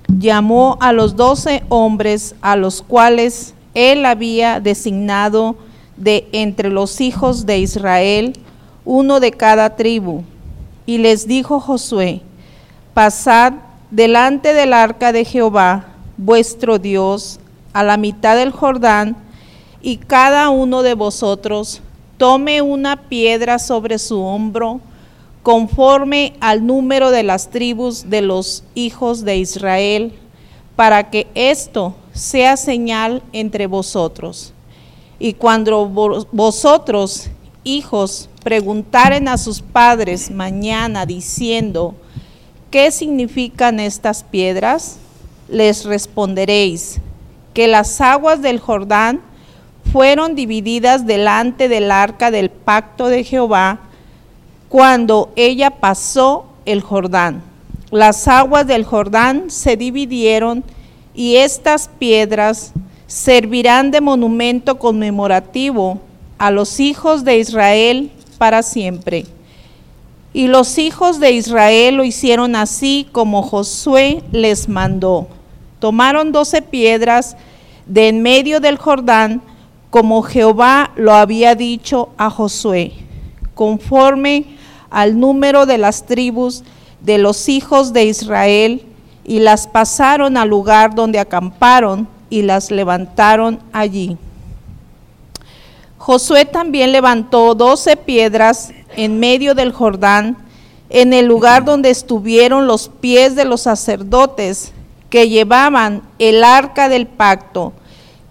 [0.09, 5.57] llamó a los doce hombres a los cuales él había designado
[5.97, 8.35] de entre los hijos de Israel,
[8.85, 10.23] uno de cada tribu.
[10.87, 12.23] Y les dijo Josué,
[12.93, 13.55] pasad
[13.91, 15.87] delante del arca de Jehová,
[16.17, 17.41] vuestro Dios,
[17.73, 19.17] a la mitad del Jordán,
[19.83, 21.81] y cada uno de vosotros
[22.17, 24.81] tome una piedra sobre su hombro,
[25.45, 30.15] conforme al número de las tribus de los hijos de Israel,
[30.75, 34.55] para que esto sea señal entre vosotros.
[35.19, 35.87] Y cuando
[36.33, 37.29] vosotros,
[37.63, 41.95] hijos, preguntaren a sus padres mañana diciendo,
[42.71, 44.97] ¿qué significan estas piedras?
[45.51, 47.01] Les responderéis,
[47.53, 49.21] que las aguas del Jordán
[49.93, 53.91] fueron divididas delante del arca del pacto de Jehová
[54.75, 57.45] cuando ella pasó el Jordán.
[57.93, 60.65] Las aguas del Jordán se dividieron
[61.15, 62.73] y estas piedras
[63.07, 66.01] servirán de monumento conmemorativo
[66.39, 69.27] a los hijos de Israel para siempre.
[70.33, 75.29] Y los hijos de Israel lo hicieron así como Josué les mandó.
[75.79, 77.37] Tomaron doce piedras
[77.87, 79.41] de en medio del Jordán,
[79.91, 82.91] como Jehová lo había dicho a Josué,
[83.55, 84.47] conforme
[84.95, 86.63] al número de las tribus
[87.01, 88.87] de los hijos de Israel,
[89.25, 94.17] y las pasaron al lugar donde acamparon y las levantaron allí.
[95.99, 100.37] Josué también levantó doce piedras en medio del Jordán,
[100.91, 104.73] en el lugar donde estuvieron los pies de los sacerdotes
[105.09, 107.73] que llevaban el arca del pacto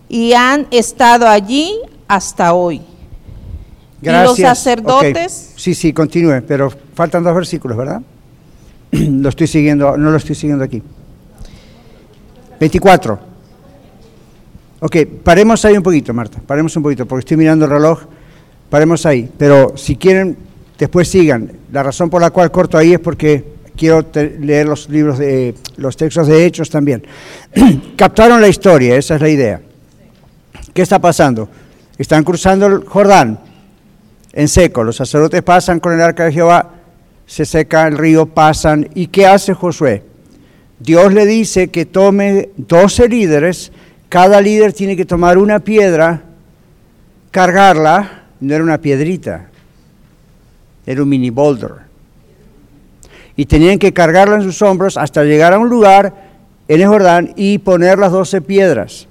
[0.08, 1.74] y han estado allí
[2.08, 2.82] hasta hoy.
[4.04, 4.40] Gracias.
[4.40, 5.54] Y los sacerdotes...
[5.56, 8.02] Sí, sí, continúe, pero faltan dos versículos, ¿verdad?
[8.92, 10.82] lo estoy siguiendo, no lo estoy siguiendo aquí.
[12.60, 13.20] 24.
[14.82, 18.02] Ok, paremos ahí un poquito, Marta, paremos un poquito, porque estoy mirando el reloj,
[18.70, 19.30] paremos ahí.
[19.38, 20.38] Pero si quieren,
[20.78, 21.52] después sigan.
[21.72, 25.96] La razón por la cual corto ahí es porque quiero leer los libros de los
[25.96, 27.04] textos de Hechos también.
[27.96, 29.62] Captaron la historia, esa es la idea.
[30.74, 31.48] ¿Qué está pasando?
[31.98, 33.40] Están cruzando el Jordán
[34.34, 34.84] en seco.
[34.84, 36.72] Los sacerdotes pasan con el arca de Jehová,
[37.26, 38.90] se seca el río, pasan.
[38.94, 40.04] ¿Y qué hace Josué?
[40.80, 43.72] Dios le dice que tome 12 líderes,
[44.10, 46.24] cada líder tiene que tomar una piedra,
[47.32, 49.48] cargarla, no era una piedrita,
[50.86, 51.84] era un mini boulder.
[53.36, 56.14] Y tenían que cargarla en sus hombros hasta llegar a un lugar
[56.68, 59.08] en el Jordán y poner las 12 piedras.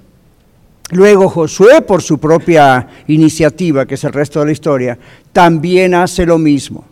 [0.92, 4.98] Luego Josué, por su propia iniciativa, que es el resto de la historia,
[5.32, 6.84] también hace lo mismo.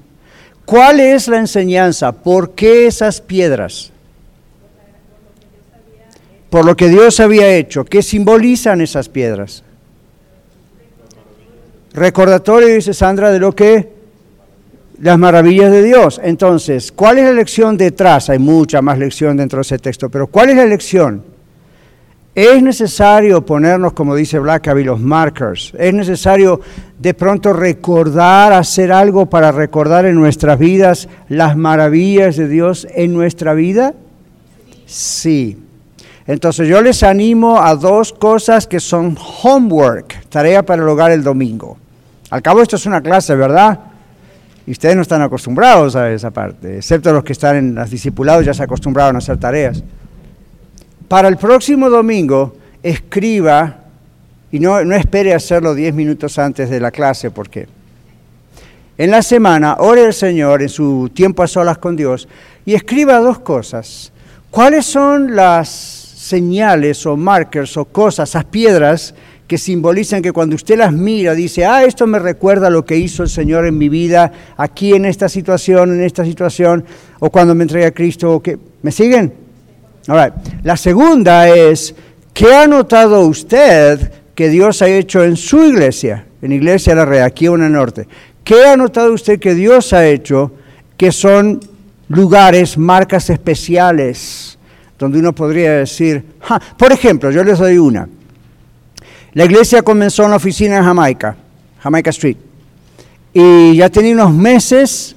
[0.65, 2.13] ¿Cuál es la enseñanza?
[2.13, 3.93] ¿Por qué esas piedras?
[6.49, 7.85] Por lo que Dios había hecho.
[7.85, 9.65] ¿Qué simbolizan esas piedras?
[11.93, 13.93] Recordatorio, dice Sandra, de lo que
[15.03, 16.19] las maravillas de Dios.
[16.25, 18.31] Entonces, ¿cuál es la lección detrás?
[18.31, 21.30] Hay mucha más lección dentro de ese texto, pero ¿cuál es la lección?
[22.43, 25.75] Es necesario ponernos, como dice Blackaby, los markers.
[25.77, 26.63] Es necesario
[26.99, 33.13] de pronto recordar, hacer algo para recordar en nuestras vidas las maravillas de Dios en
[33.13, 33.93] nuestra vida.
[34.87, 35.59] Sí.
[36.27, 41.23] Entonces yo les animo a dos cosas que son homework, tarea para el hogar el
[41.23, 41.77] domingo.
[42.31, 43.81] Al cabo esto es una clase, ¿verdad?
[44.67, 48.47] Y ustedes no están acostumbrados a esa parte, excepto los que están en los discipulados
[48.47, 49.85] ya se acostumbraron a hacer tareas.
[51.11, 52.55] Para el próximo domingo,
[52.85, 53.79] escriba,
[54.53, 57.67] y no, no espere hacerlo 10 minutos antes de la clase, porque
[58.97, 62.29] en la semana ore al Señor en su tiempo a solas con Dios
[62.65, 64.13] y escriba dos cosas.
[64.53, 69.13] ¿Cuáles son las señales o markers o cosas, esas piedras
[69.49, 73.25] que simbolizan que cuando usted las mira dice, ah, esto me recuerda lo que hizo
[73.25, 76.85] el Señor en mi vida, aquí en esta situación, en esta situación,
[77.19, 79.50] o cuando me entregué a Cristo, o que, ¿me siguen?
[80.09, 80.33] All right.
[80.63, 81.95] La segunda es,
[82.33, 86.27] ¿qué ha notado usted que Dios ha hecho en su iglesia?
[86.43, 88.09] En Iglesia La Red, aquí en el norte.
[88.43, 90.53] ¿Qué ha notado usted que Dios ha hecho
[90.97, 91.61] que son
[92.09, 94.59] lugares, marcas especiales,
[94.99, 98.09] donde uno podría decir, "Ja", por ejemplo, yo les doy una.
[99.35, 101.37] La iglesia comenzó en la oficina en Jamaica,
[101.81, 102.37] Jamaica Street,
[103.33, 105.15] y ya tenía unos meses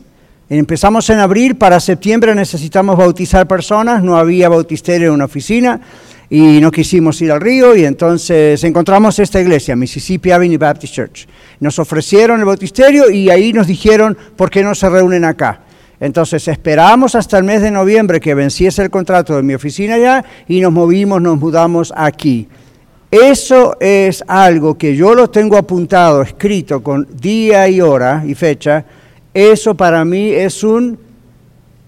[0.50, 5.80] Empezamos en abril, para septiembre necesitamos bautizar personas, no había bautisterio en una oficina.
[6.30, 11.28] y no quisimos ir al río y entonces encontramos esta iglesia, Mississippi Avenue Baptist Church.
[11.60, 15.62] Nos ofrecieron el bautisterio y ahí nos dijeron, ¿por qué no se reúnen acá?
[16.00, 20.26] Entonces esperamos hasta el mes de noviembre que venciese el contrato de mi oficina allá
[20.48, 22.48] y nos movimos, nos mudamos aquí.
[23.12, 28.84] Eso es algo que yo lo tengo apuntado, escrito con día y hora y fecha.
[29.34, 30.98] Eso para mí es un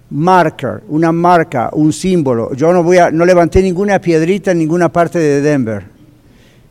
[0.10, 2.54] marker, una marca, un símbolo.
[2.56, 5.84] Yo no voy a, no levanté ninguna piedrita en ninguna parte de Denver,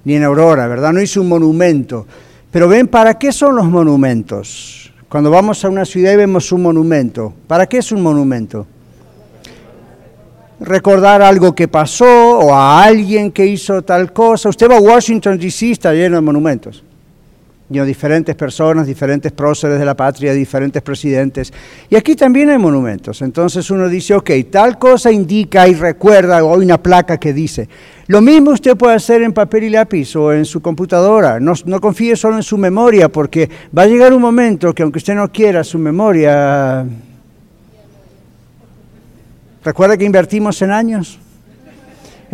[0.04, 0.92] ni en Aurora, ¿verdad?
[0.92, 2.06] No hice un monumento.
[2.50, 4.92] Pero ven, ¿para qué son los monumentos?
[5.08, 8.66] Cuando vamos a una ciudad y vemos un monumento, ¿para qué es un monumento?
[10.58, 14.48] Recordar algo que pasó o a alguien que hizo tal cosa.
[14.48, 16.82] Usted va a Washington, D.C., está lleno de monumentos
[17.82, 21.52] diferentes personas, diferentes próceres de la patria, diferentes presidentes.
[21.88, 23.22] Y aquí también hay monumentos.
[23.22, 27.68] Entonces uno dice, ok, tal cosa indica y recuerda, o hay una placa que dice.
[28.06, 31.40] Lo mismo usted puede hacer en papel y lápiz o en su computadora.
[31.40, 34.98] No, no confíe solo en su memoria, porque va a llegar un momento que aunque
[34.98, 36.86] usted no quiera, su memoria...
[39.64, 41.18] ¿Recuerda que invertimos en años?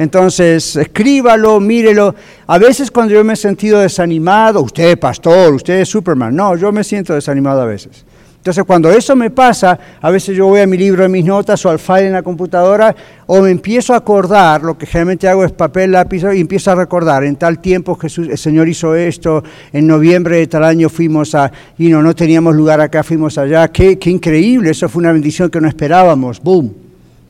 [0.00, 2.14] Entonces, escríbalo, mírelo.
[2.46, 6.56] A veces cuando yo me he sentido desanimado, usted es pastor, usted es Superman, no,
[6.56, 8.06] yo me siento desanimado a veces.
[8.38, 11.66] Entonces, cuando eso me pasa, a veces yo voy a mi libro de mis notas
[11.66, 12.96] o al file en la computadora
[13.26, 16.76] o me empiezo a acordar, lo que generalmente hago es papel, lápiz y empiezo a
[16.76, 21.34] recordar, en tal tiempo Jesús, el Señor hizo esto, en noviembre de tal año fuimos
[21.34, 25.12] a, y no, no teníamos lugar acá, fuimos allá, qué, qué increíble, eso fue una
[25.12, 26.72] bendición que no esperábamos, boom.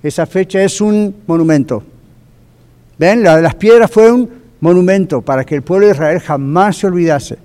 [0.04, 1.89] Esa fecha es un monumento.
[3.00, 4.28] Ven, las piedras fue un
[4.60, 7.38] monumento para que el pueblo de Israel jamás se olvidase.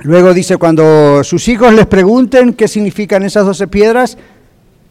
[0.00, 4.18] Luego dice, cuando sus hijos les pregunten qué significan esas doce piedras,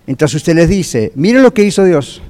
[0.07, 2.23] entonces usted les dice, miren lo que hizo Dios.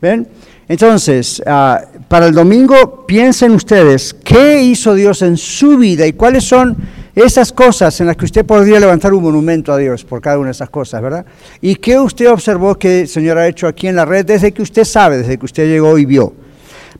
[0.00, 0.26] ¿Ven?
[0.68, 6.44] Entonces, ah, para el domingo piensen ustedes, ¿qué hizo Dios en su vida y cuáles
[6.44, 6.76] son
[7.14, 10.46] esas cosas en las que usted podría levantar un monumento a Dios por cada una
[10.46, 11.24] de esas cosas, ¿verdad?
[11.60, 14.62] ¿Y qué usted observó que el Señor ha hecho aquí en la red desde que
[14.62, 16.32] usted sabe, desde que usted llegó y vio?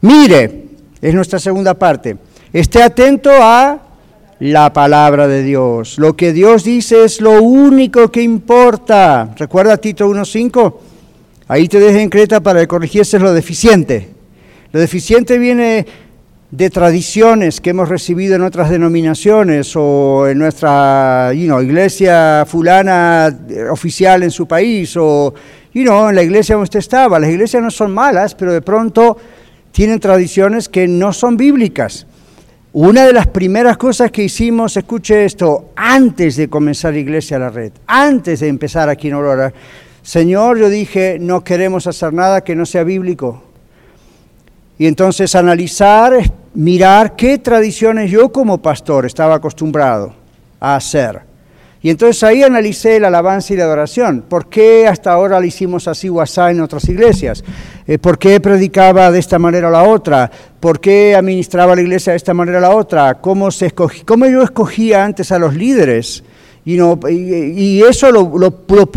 [0.03, 0.67] Mire,
[1.01, 2.17] es nuestra segunda parte.
[2.53, 3.79] Esté atento a
[4.39, 5.99] la palabra de Dios.
[5.99, 9.35] Lo que Dios dice es lo único que importa.
[9.37, 10.75] ¿Recuerda Tito 1.5?
[11.47, 14.09] Ahí te dejé en Creta para que corrigieses lo deficiente.
[14.73, 15.87] Lo deficiente viene
[16.51, 24.23] de tradiciones que hemos recibido en otras denominaciones o en nuestra iglesia fulana eh, oficial
[24.23, 25.35] en su país o
[25.75, 27.19] you know, en la iglesia donde usted estaba.
[27.19, 29.19] Las iglesias no son malas, pero de pronto
[29.71, 32.07] tienen tradiciones que no son bíblicas.
[32.73, 37.51] Una de las primeras cosas que hicimos, escuche esto, antes de comenzar Iglesia a la
[37.51, 39.53] Red, antes de empezar aquí en Aurora,
[40.05, 43.43] Señor, yo dije, no queremos hacer nada que no sea bíblico.
[44.77, 50.15] Y entonces analizar, mirar qué tradiciones yo como pastor estaba acostumbrado
[50.61, 51.23] a hacer.
[51.81, 54.23] Y entonces ahí analicé la alabanza y la adoración.
[54.29, 57.43] ¿Por qué hasta ahora lo hicimos así o así en otras iglesias?
[57.87, 60.31] Eh, ¿Por qué predicaba de esta manera a la otra?
[60.61, 63.15] ¿Por qué administraba la iglesia de esta manera a la otra?
[63.23, 66.23] ¿Cómo, se cómo yo escogía antes a los líderes?
[66.65, 68.91] Y, y, eso lo, lo,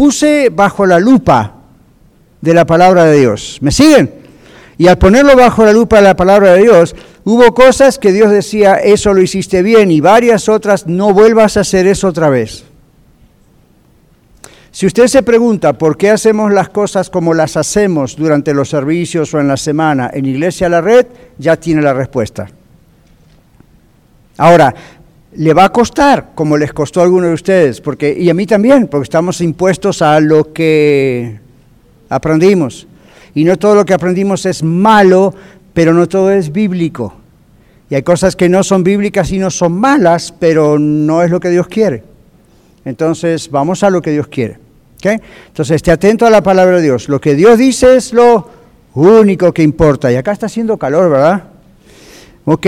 [0.51, 1.53] bajo la lupa
[2.41, 3.57] de la palabra de Dios.
[3.61, 4.13] ¿Me siguen?
[4.77, 8.31] Y al ponerlo bajo la lupa de la palabra de Dios, hubo cosas que Dios
[8.31, 12.63] decía, eso lo hiciste bien, y varias otras, no vuelvas a hacer eso otra vez.
[14.71, 19.33] Si usted se pregunta por qué hacemos las cosas como las hacemos durante los servicios
[19.33, 21.07] o en la semana en Iglesia a la Red,
[21.39, 22.47] ya tiene la respuesta.
[24.37, 24.75] Ahora,
[25.37, 28.47] le va a costar, como les costó a algunos de ustedes, porque, y a mí
[28.47, 31.39] también, porque estamos impuestos a lo que
[32.09, 32.87] aprendimos.
[33.35, 35.35] Y no todo lo que aprendimos es malo,
[35.73, 37.13] pero no todo es bíblico.
[37.87, 41.39] Y hay cosas que no son bíblicas y no son malas, pero no es lo
[41.39, 42.03] que Dios quiere.
[42.83, 44.57] Entonces, vamos a lo que Dios quiere.
[45.03, 47.09] Entonces, esté atento a la palabra de Dios.
[47.09, 48.49] Lo que Dios dice es lo
[48.95, 50.11] único que importa.
[50.11, 51.43] Y acá está haciendo calor, ¿verdad?
[52.45, 52.67] Ok.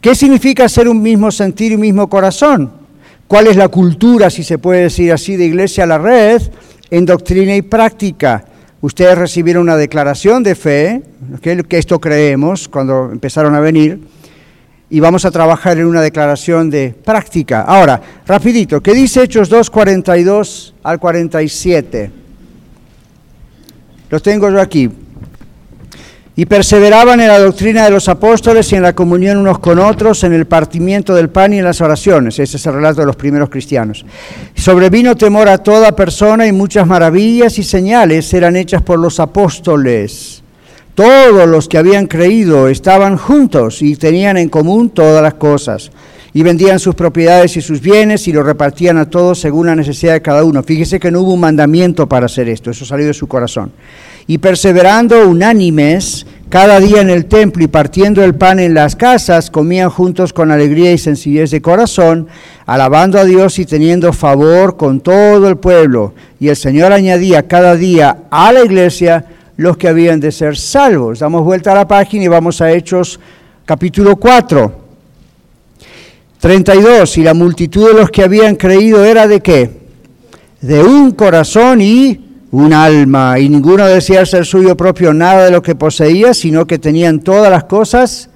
[0.00, 2.72] ¿Qué significa ser un mismo sentir y un mismo corazón?
[3.28, 6.40] ¿Cuál es la cultura, si se puede decir así, de iglesia a la red
[6.90, 8.46] en doctrina y práctica?
[8.80, 11.02] Ustedes recibieron una declaración de fe,
[11.42, 14.00] que esto creemos cuando empezaron a venir,
[14.88, 17.60] y vamos a trabajar en una declaración de práctica.
[17.60, 22.10] Ahora, rapidito, ¿qué dice Hechos 2, 42 al 47?
[24.08, 24.90] Los tengo yo aquí
[26.40, 30.24] y perseveraban en la doctrina de los apóstoles y en la comunión unos con otros,
[30.24, 32.38] en el partimiento del pan y en las oraciones.
[32.38, 34.06] Ese es el relato de los primeros cristianos.
[34.54, 40.42] Sobrevino temor a toda persona y muchas maravillas y señales eran hechas por los apóstoles.
[40.94, 45.90] Todos los que habían creído estaban juntos y tenían en común todas las cosas.
[46.32, 50.12] Y vendían sus propiedades y sus bienes y lo repartían a todos según la necesidad
[50.12, 50.62] de cada uno.
[50.62, 53.72] Fíjese que no hubo un mandamiento para hacer esto, eso salió de su corazón.
[54.26, 59.50] Y perseverando unánimes cada día en el templo y partiendo el pan en las casas,
[59.50, 62.26] comían juntos con alegría y sencillez de corazón,
[62.66, 66.12] alabando a Dios y teniendo favor con todo el pueblo.
[66.40, 69.24] Y el Señor añadía cada día a la iglesia
[69.56, 71.20] los que habían de ser salvos.
[71.20, 73.20] Damos vuelta a la página y vamos a Hechos
[73.64, 74.79] capítulo 4.
[76.40, 77.18] 32.
[77.18, 79.70] Y la multitud de los que habían creído era de qué?
[80.60, 83.38] De un corazón y un alma.
[83.38, 87.50] Y ninguno decía ser suyo propio nada de lo que poseía, sino que tenían todas
[87.50, 88.30] las cosas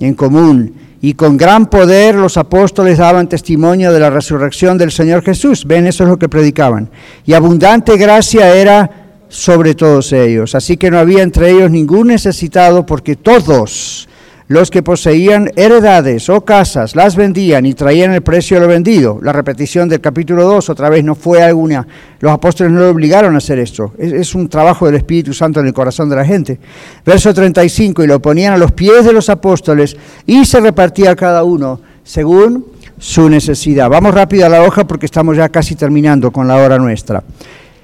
[0.00, 0.74] en común.
[1.00, 5.64] Y con gran poder los apóstoles daban testimonio de la resurrección del Señor Jesús.
[5.66, 6.90] Ven, eso es lo que predicaban.
[7.26, 8.88] Y abundante gracia era
[9.28, 10.54] sobre todos ellos.
[10.54, 14.08] Así que no había entre ellos ningún necesitado porque todos
[14.48, 19.18] los que poseían heredades o casas las vendían y traían el precio de lo vendido.
[19.22, 21.86] La repetición del capítulo 2 otra vez no fue alguna.
[22.20, 23.92] Los apóstoles no lo obligaron a hacer esto.
[23.98, 26.58] Es, es, un trabajo del Espíritu Santo en el corazón de la gente.
[27.04, 31.44] Verso 35, y lo ponían a los pies de los apóstoles y se repartía cada
[31.44, 32.66] uno según
[32.98, 33.90] su necesidad.
[33.90, 37.22] Vamos rápido a la hoja porque estamos ya casi terminando con la hora nuestra.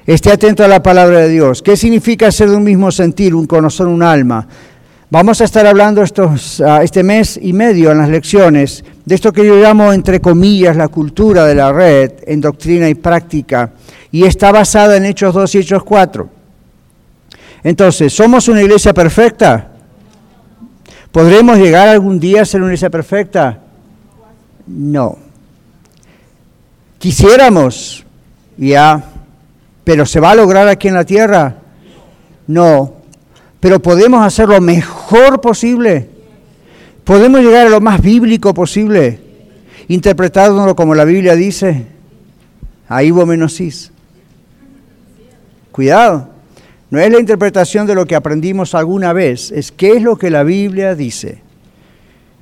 [0.06, 1.60] Esté atento a la palabra de Dios.
[1.60, 4.46] ¿Qué significa ser de un mismo sentir, un conocer, un alma?
[5.10, 9.46] Vamos a estar hablando estos, este mes y medio en las lecciones de esto que
[9.46, 13.70] yo llamo, entre comillas, la cultura de la red en doctrina y práctica,
[14.12, 16.28] y está basada en Hechos 2 y Hechos 4.
[17.64, 19.68] Entonces, ¿somos una iglesia perfecta?
[21.10, 23.60] ¿Podremos llegar algún día a ser una iglesia perfecta?
[24.66, 25.16] No.
[26.98, 28.04] Quisiéramos,
[28.58, 29.02] ya,
[29.84, 31.56] pero ¿se va a lograr aquí en la tierra?
[32.46, 32.97] No.
[33.60, 36.08] Pero podemos hacer lo mejor posible.
[37.04, 39.18] Podemos llegar a lo más bíblico posible,
[39.88, 41.86] interpretándolo como la Biblia dice.
[42.88, 43.28] Ahí vos.
[45.72, 46.28] Cuidado.
[46.90, 50.30] No es la interpretación de lo que aprendimos alguna vez, es qué es lo que
[50.30, 51.42] la Biblia dice.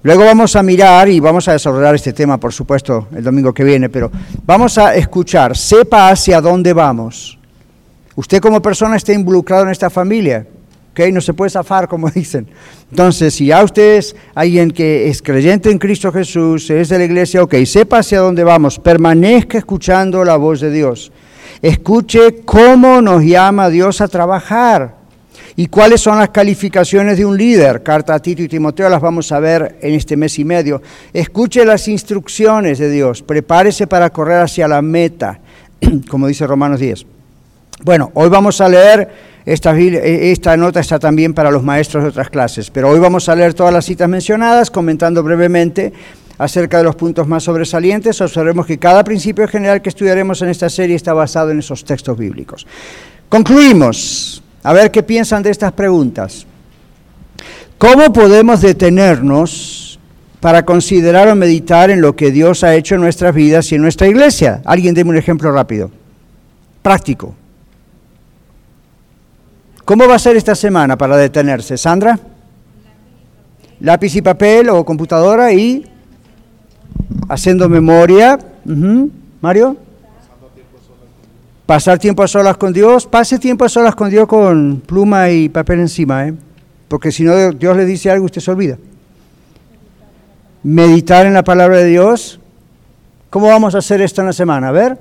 [0.03, 3.64] Luego vamos a mirar y vamos a desarrollar este tema, por supuesto, el domingo que
[3.64, 4.11] viene, pero
[4.45, 7.37] vamos a escuchar, sepa hacia dónde vamos.
[8.14, 10.47] Usted como persona está involucrado en esta familia,
[11.13, 12.47] No se puede zafar, como dicen.
[12.91, 17.05] Entonces, si ya usted es alguien que es creyente en Cristo Jesús, es de la
[17.05, 21.13] iglesia, ok, sepa hacia dónde vamos, permanezca escuchando la voz de Dios.
[21.63, 24.97] Escuche cómo nos llama Dios a trabajar
[25.57, 27.83] y cuáles son las calificaciones de un líder.
[27.83, 30.83] Carta a Tito y Timoteo las vamos a ver en este mes y medio.
[31.13, 35.41] Escuche las instrucciones de Dios, prepárese para correr hacia la meta,
[36.11, 37.07] como dice Romanos 10.
[37.83, 39.09] Bueno, hoy vamos a leer,
[39.47, 43.37] esta, esta, nota está también para los maestros de otras clases, pero hoy vamos a
[43.37, 45.93] leer todas las citas mencionadas, comentando brevemente
[46.37, 48.21] acerca de los puntos más sobresalientes.
[48.21, 52.19] Observemos que cada principio general que estudiaremos en esta serie está basado en esos textos
[52.19, 52.67] bíblicos.
[53.29, 54.43] Concluimos.
[54.65, 56.45] A ver qué piensan de estas preguntas.
[57.79, 60.01] ¿Cómo podemos detenernos
[60.41, 63.83] para considerar o meditar en lo que Dios ha hecho en nuestras vidas y en
[63.83, 64.63] nuestra iglesia?
[64.65, 65.93] Alguien deme un ejemplo rápido,
[66.83, 67.37] práctico.
[69.87, 71.78] ¿Cómo va a ser esta semana para detenerse?
[71.78, 72.18] Sandra?
[73.78, 75.87] Lápiz y papel o computadora y
[77.28, 78.37] haciendo memoria.
[79.41, 79.76] Mario?
[81.66, 85.49] Pasar tiempo a solas con Dios, pase tiempo a solas con Dios con pluma y
[85.49, 86.34] papel encima, ¿eh?
[86.89, 88.78] porque si no Dios le dice algo, usted se olvida.
[90.64, 92.41] Meditar en la palabra de Dios.
[93.30, 94.68] ¿Cómo vamos a hacer esto en la semana?
[94.68, 94.99] A ver.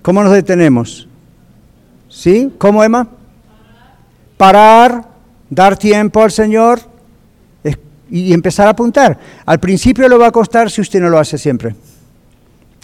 [0.00, 1.06] ¿Cómo nos detenemos?
[2.08, 2.50] ¿Sí?
[2.56, 3.08] ¿Cómo, Emma?
[4.36, 5.08] Parar,
[5.48, 6.80] dar tiempo al Señor
[8.10, 9.18] y empezar a apuntar.
[9.44, 11.74] Al principio lo va a costar si usted no lo hace siempre.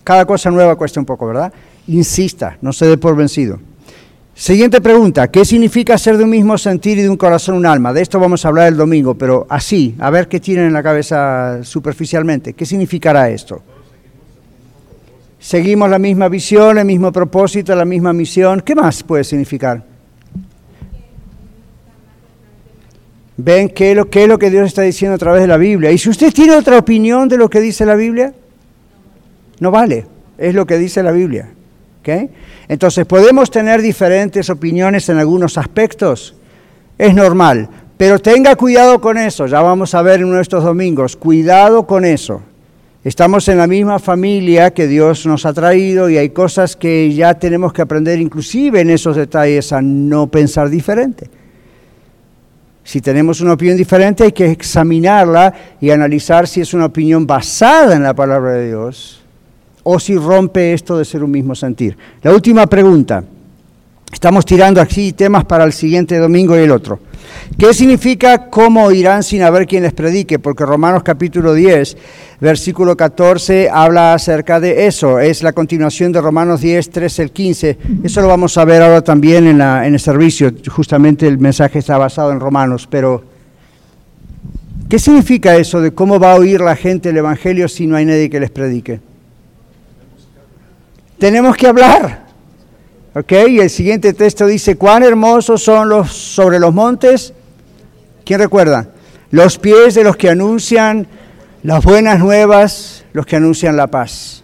[0.05, 1.53] Cada cosa nueva cuesta un poco, ¿verdad?
[1.87, 3.61] Insista, no se dé por vencido.
[4.35, 7.93] Siguiente pregunta, ¿qué significa ser de un mismo sentir y de un corazón un alma?
[7.93, 10.83] De esto vamos a hablar el domingo, pero así, a ver qué tienen en la
[10.83, 12.55] cabeza superficialmente.
[12.55, 13.63] ¿Qué significará esto?
[15.39, 18.63] Seguimos la misma visión, el mismo propósito, la misma misión.
[18.63, 19.92] ¿Qué más puede significar?
[23.45, 25.91] ¿Ven qué es, lo, que Dios está diciendo a través de la Biblia?
[25.91, 28.33] Y si usted tiene otra opinión de lo que dice la Biblia,
[29.59, 30.07] no vale,
[30.39, 31.51] es lo que dice la Biblia.
[32.01, 32.31] ¿okay?
[32.69, 36.37] Entonces, ¿podemos tener diferentes opiniones en algunos aspectos?
[36.97, 41.85] Es normal, pero tenga cuidado con eso, ya vamos a ver en nuestros domingos, cuidado
[41.85, 42.43] con eso.
[43.03, 47.35] Estamos en la misma familia que Dios nos ha traído y hay cosas que ya
[47.35, 51.42] tenemos que aprender inclusive en esos detalles a no pensar diferente.
[52.85, 57.95] Si tenemos una opinión diferente hay que examinarla y analizar si es una opinión basada
[57.95, 59.21] en la palabra de Dios
[59.85, 61.97] o si rompe esto de ser un mismo sentir.
[62.23, 63.25] La última pregunta.
[64.13, 67.01] Estamos tirando aquí temas para el siguiente domingo y el otro.
[67.59, 70.39] ¿Qué significa cómo irán sin haber quien les predique?
[70.39, 71.97] Porque Romanos capítulo 10,
[72.39, 75.19] versículo 14 habla acerca de eso.
[75.19, 77.79] Es la continuación de Romanos 10, 13 el 15.
[78.05, 80.53] Eso lo vamos a ver ahora también en el servicio.
[80.69, 82.87] Justamente el mensaje está basado en Romanos.
[82.89, 83.25] Pero,
[84.91, 88.05] ¿qué significa eso de cómo va a oír la gente el Evangelio si no hay
[88.05, 89.01] nadie que les predique?
[91.19, 92.22] Tenemos que hablar.
[93.15, 93.33] ¿Ok?
[93.49, 97.35] Y el siguiente texto dice, cuán hermosos son los sobre los montes.
[98.25, 98.89] ¿Quién recuerda?
[99.31, 101.07] Los pies de los que anuncian
[101.63, 104.43] las buenas nuevas, los que anuncian la paz.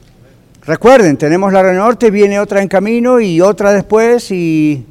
[0.65, 4.85] Recuerden, tenemos la norte, viene otra en camino y otra después y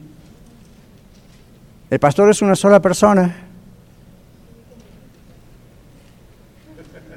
[1.90, 3.44] el pastor es una sola persona.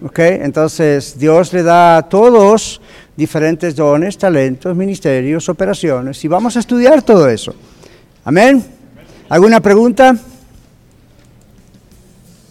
[0.03, 0.19] ¿Ok?
[0.19, 2.81] Entonces Dios le da a todos
[3.17, 7.55] diferentes dones, talentos, ministerios, operaciones, y vamos a estudiar todo eso.
[8.25, 8.65] Amén.
[9.29, 10.17] ¿Alguna pregunta?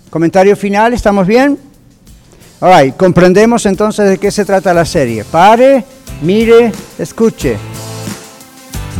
[0.09, 0.93] ¿Comentario final?
[0.93, 1.57] ¿Estamos bien?
[2.61, 5.23] All comprendemos entonces de qué se trata la serie.
[5.23, 5.85] Pare,
[6.21, 7.57] mire, escuche.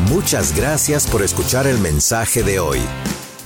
[0.09, 2.79] Muchas gracias por escuchar el mensaje de hoy.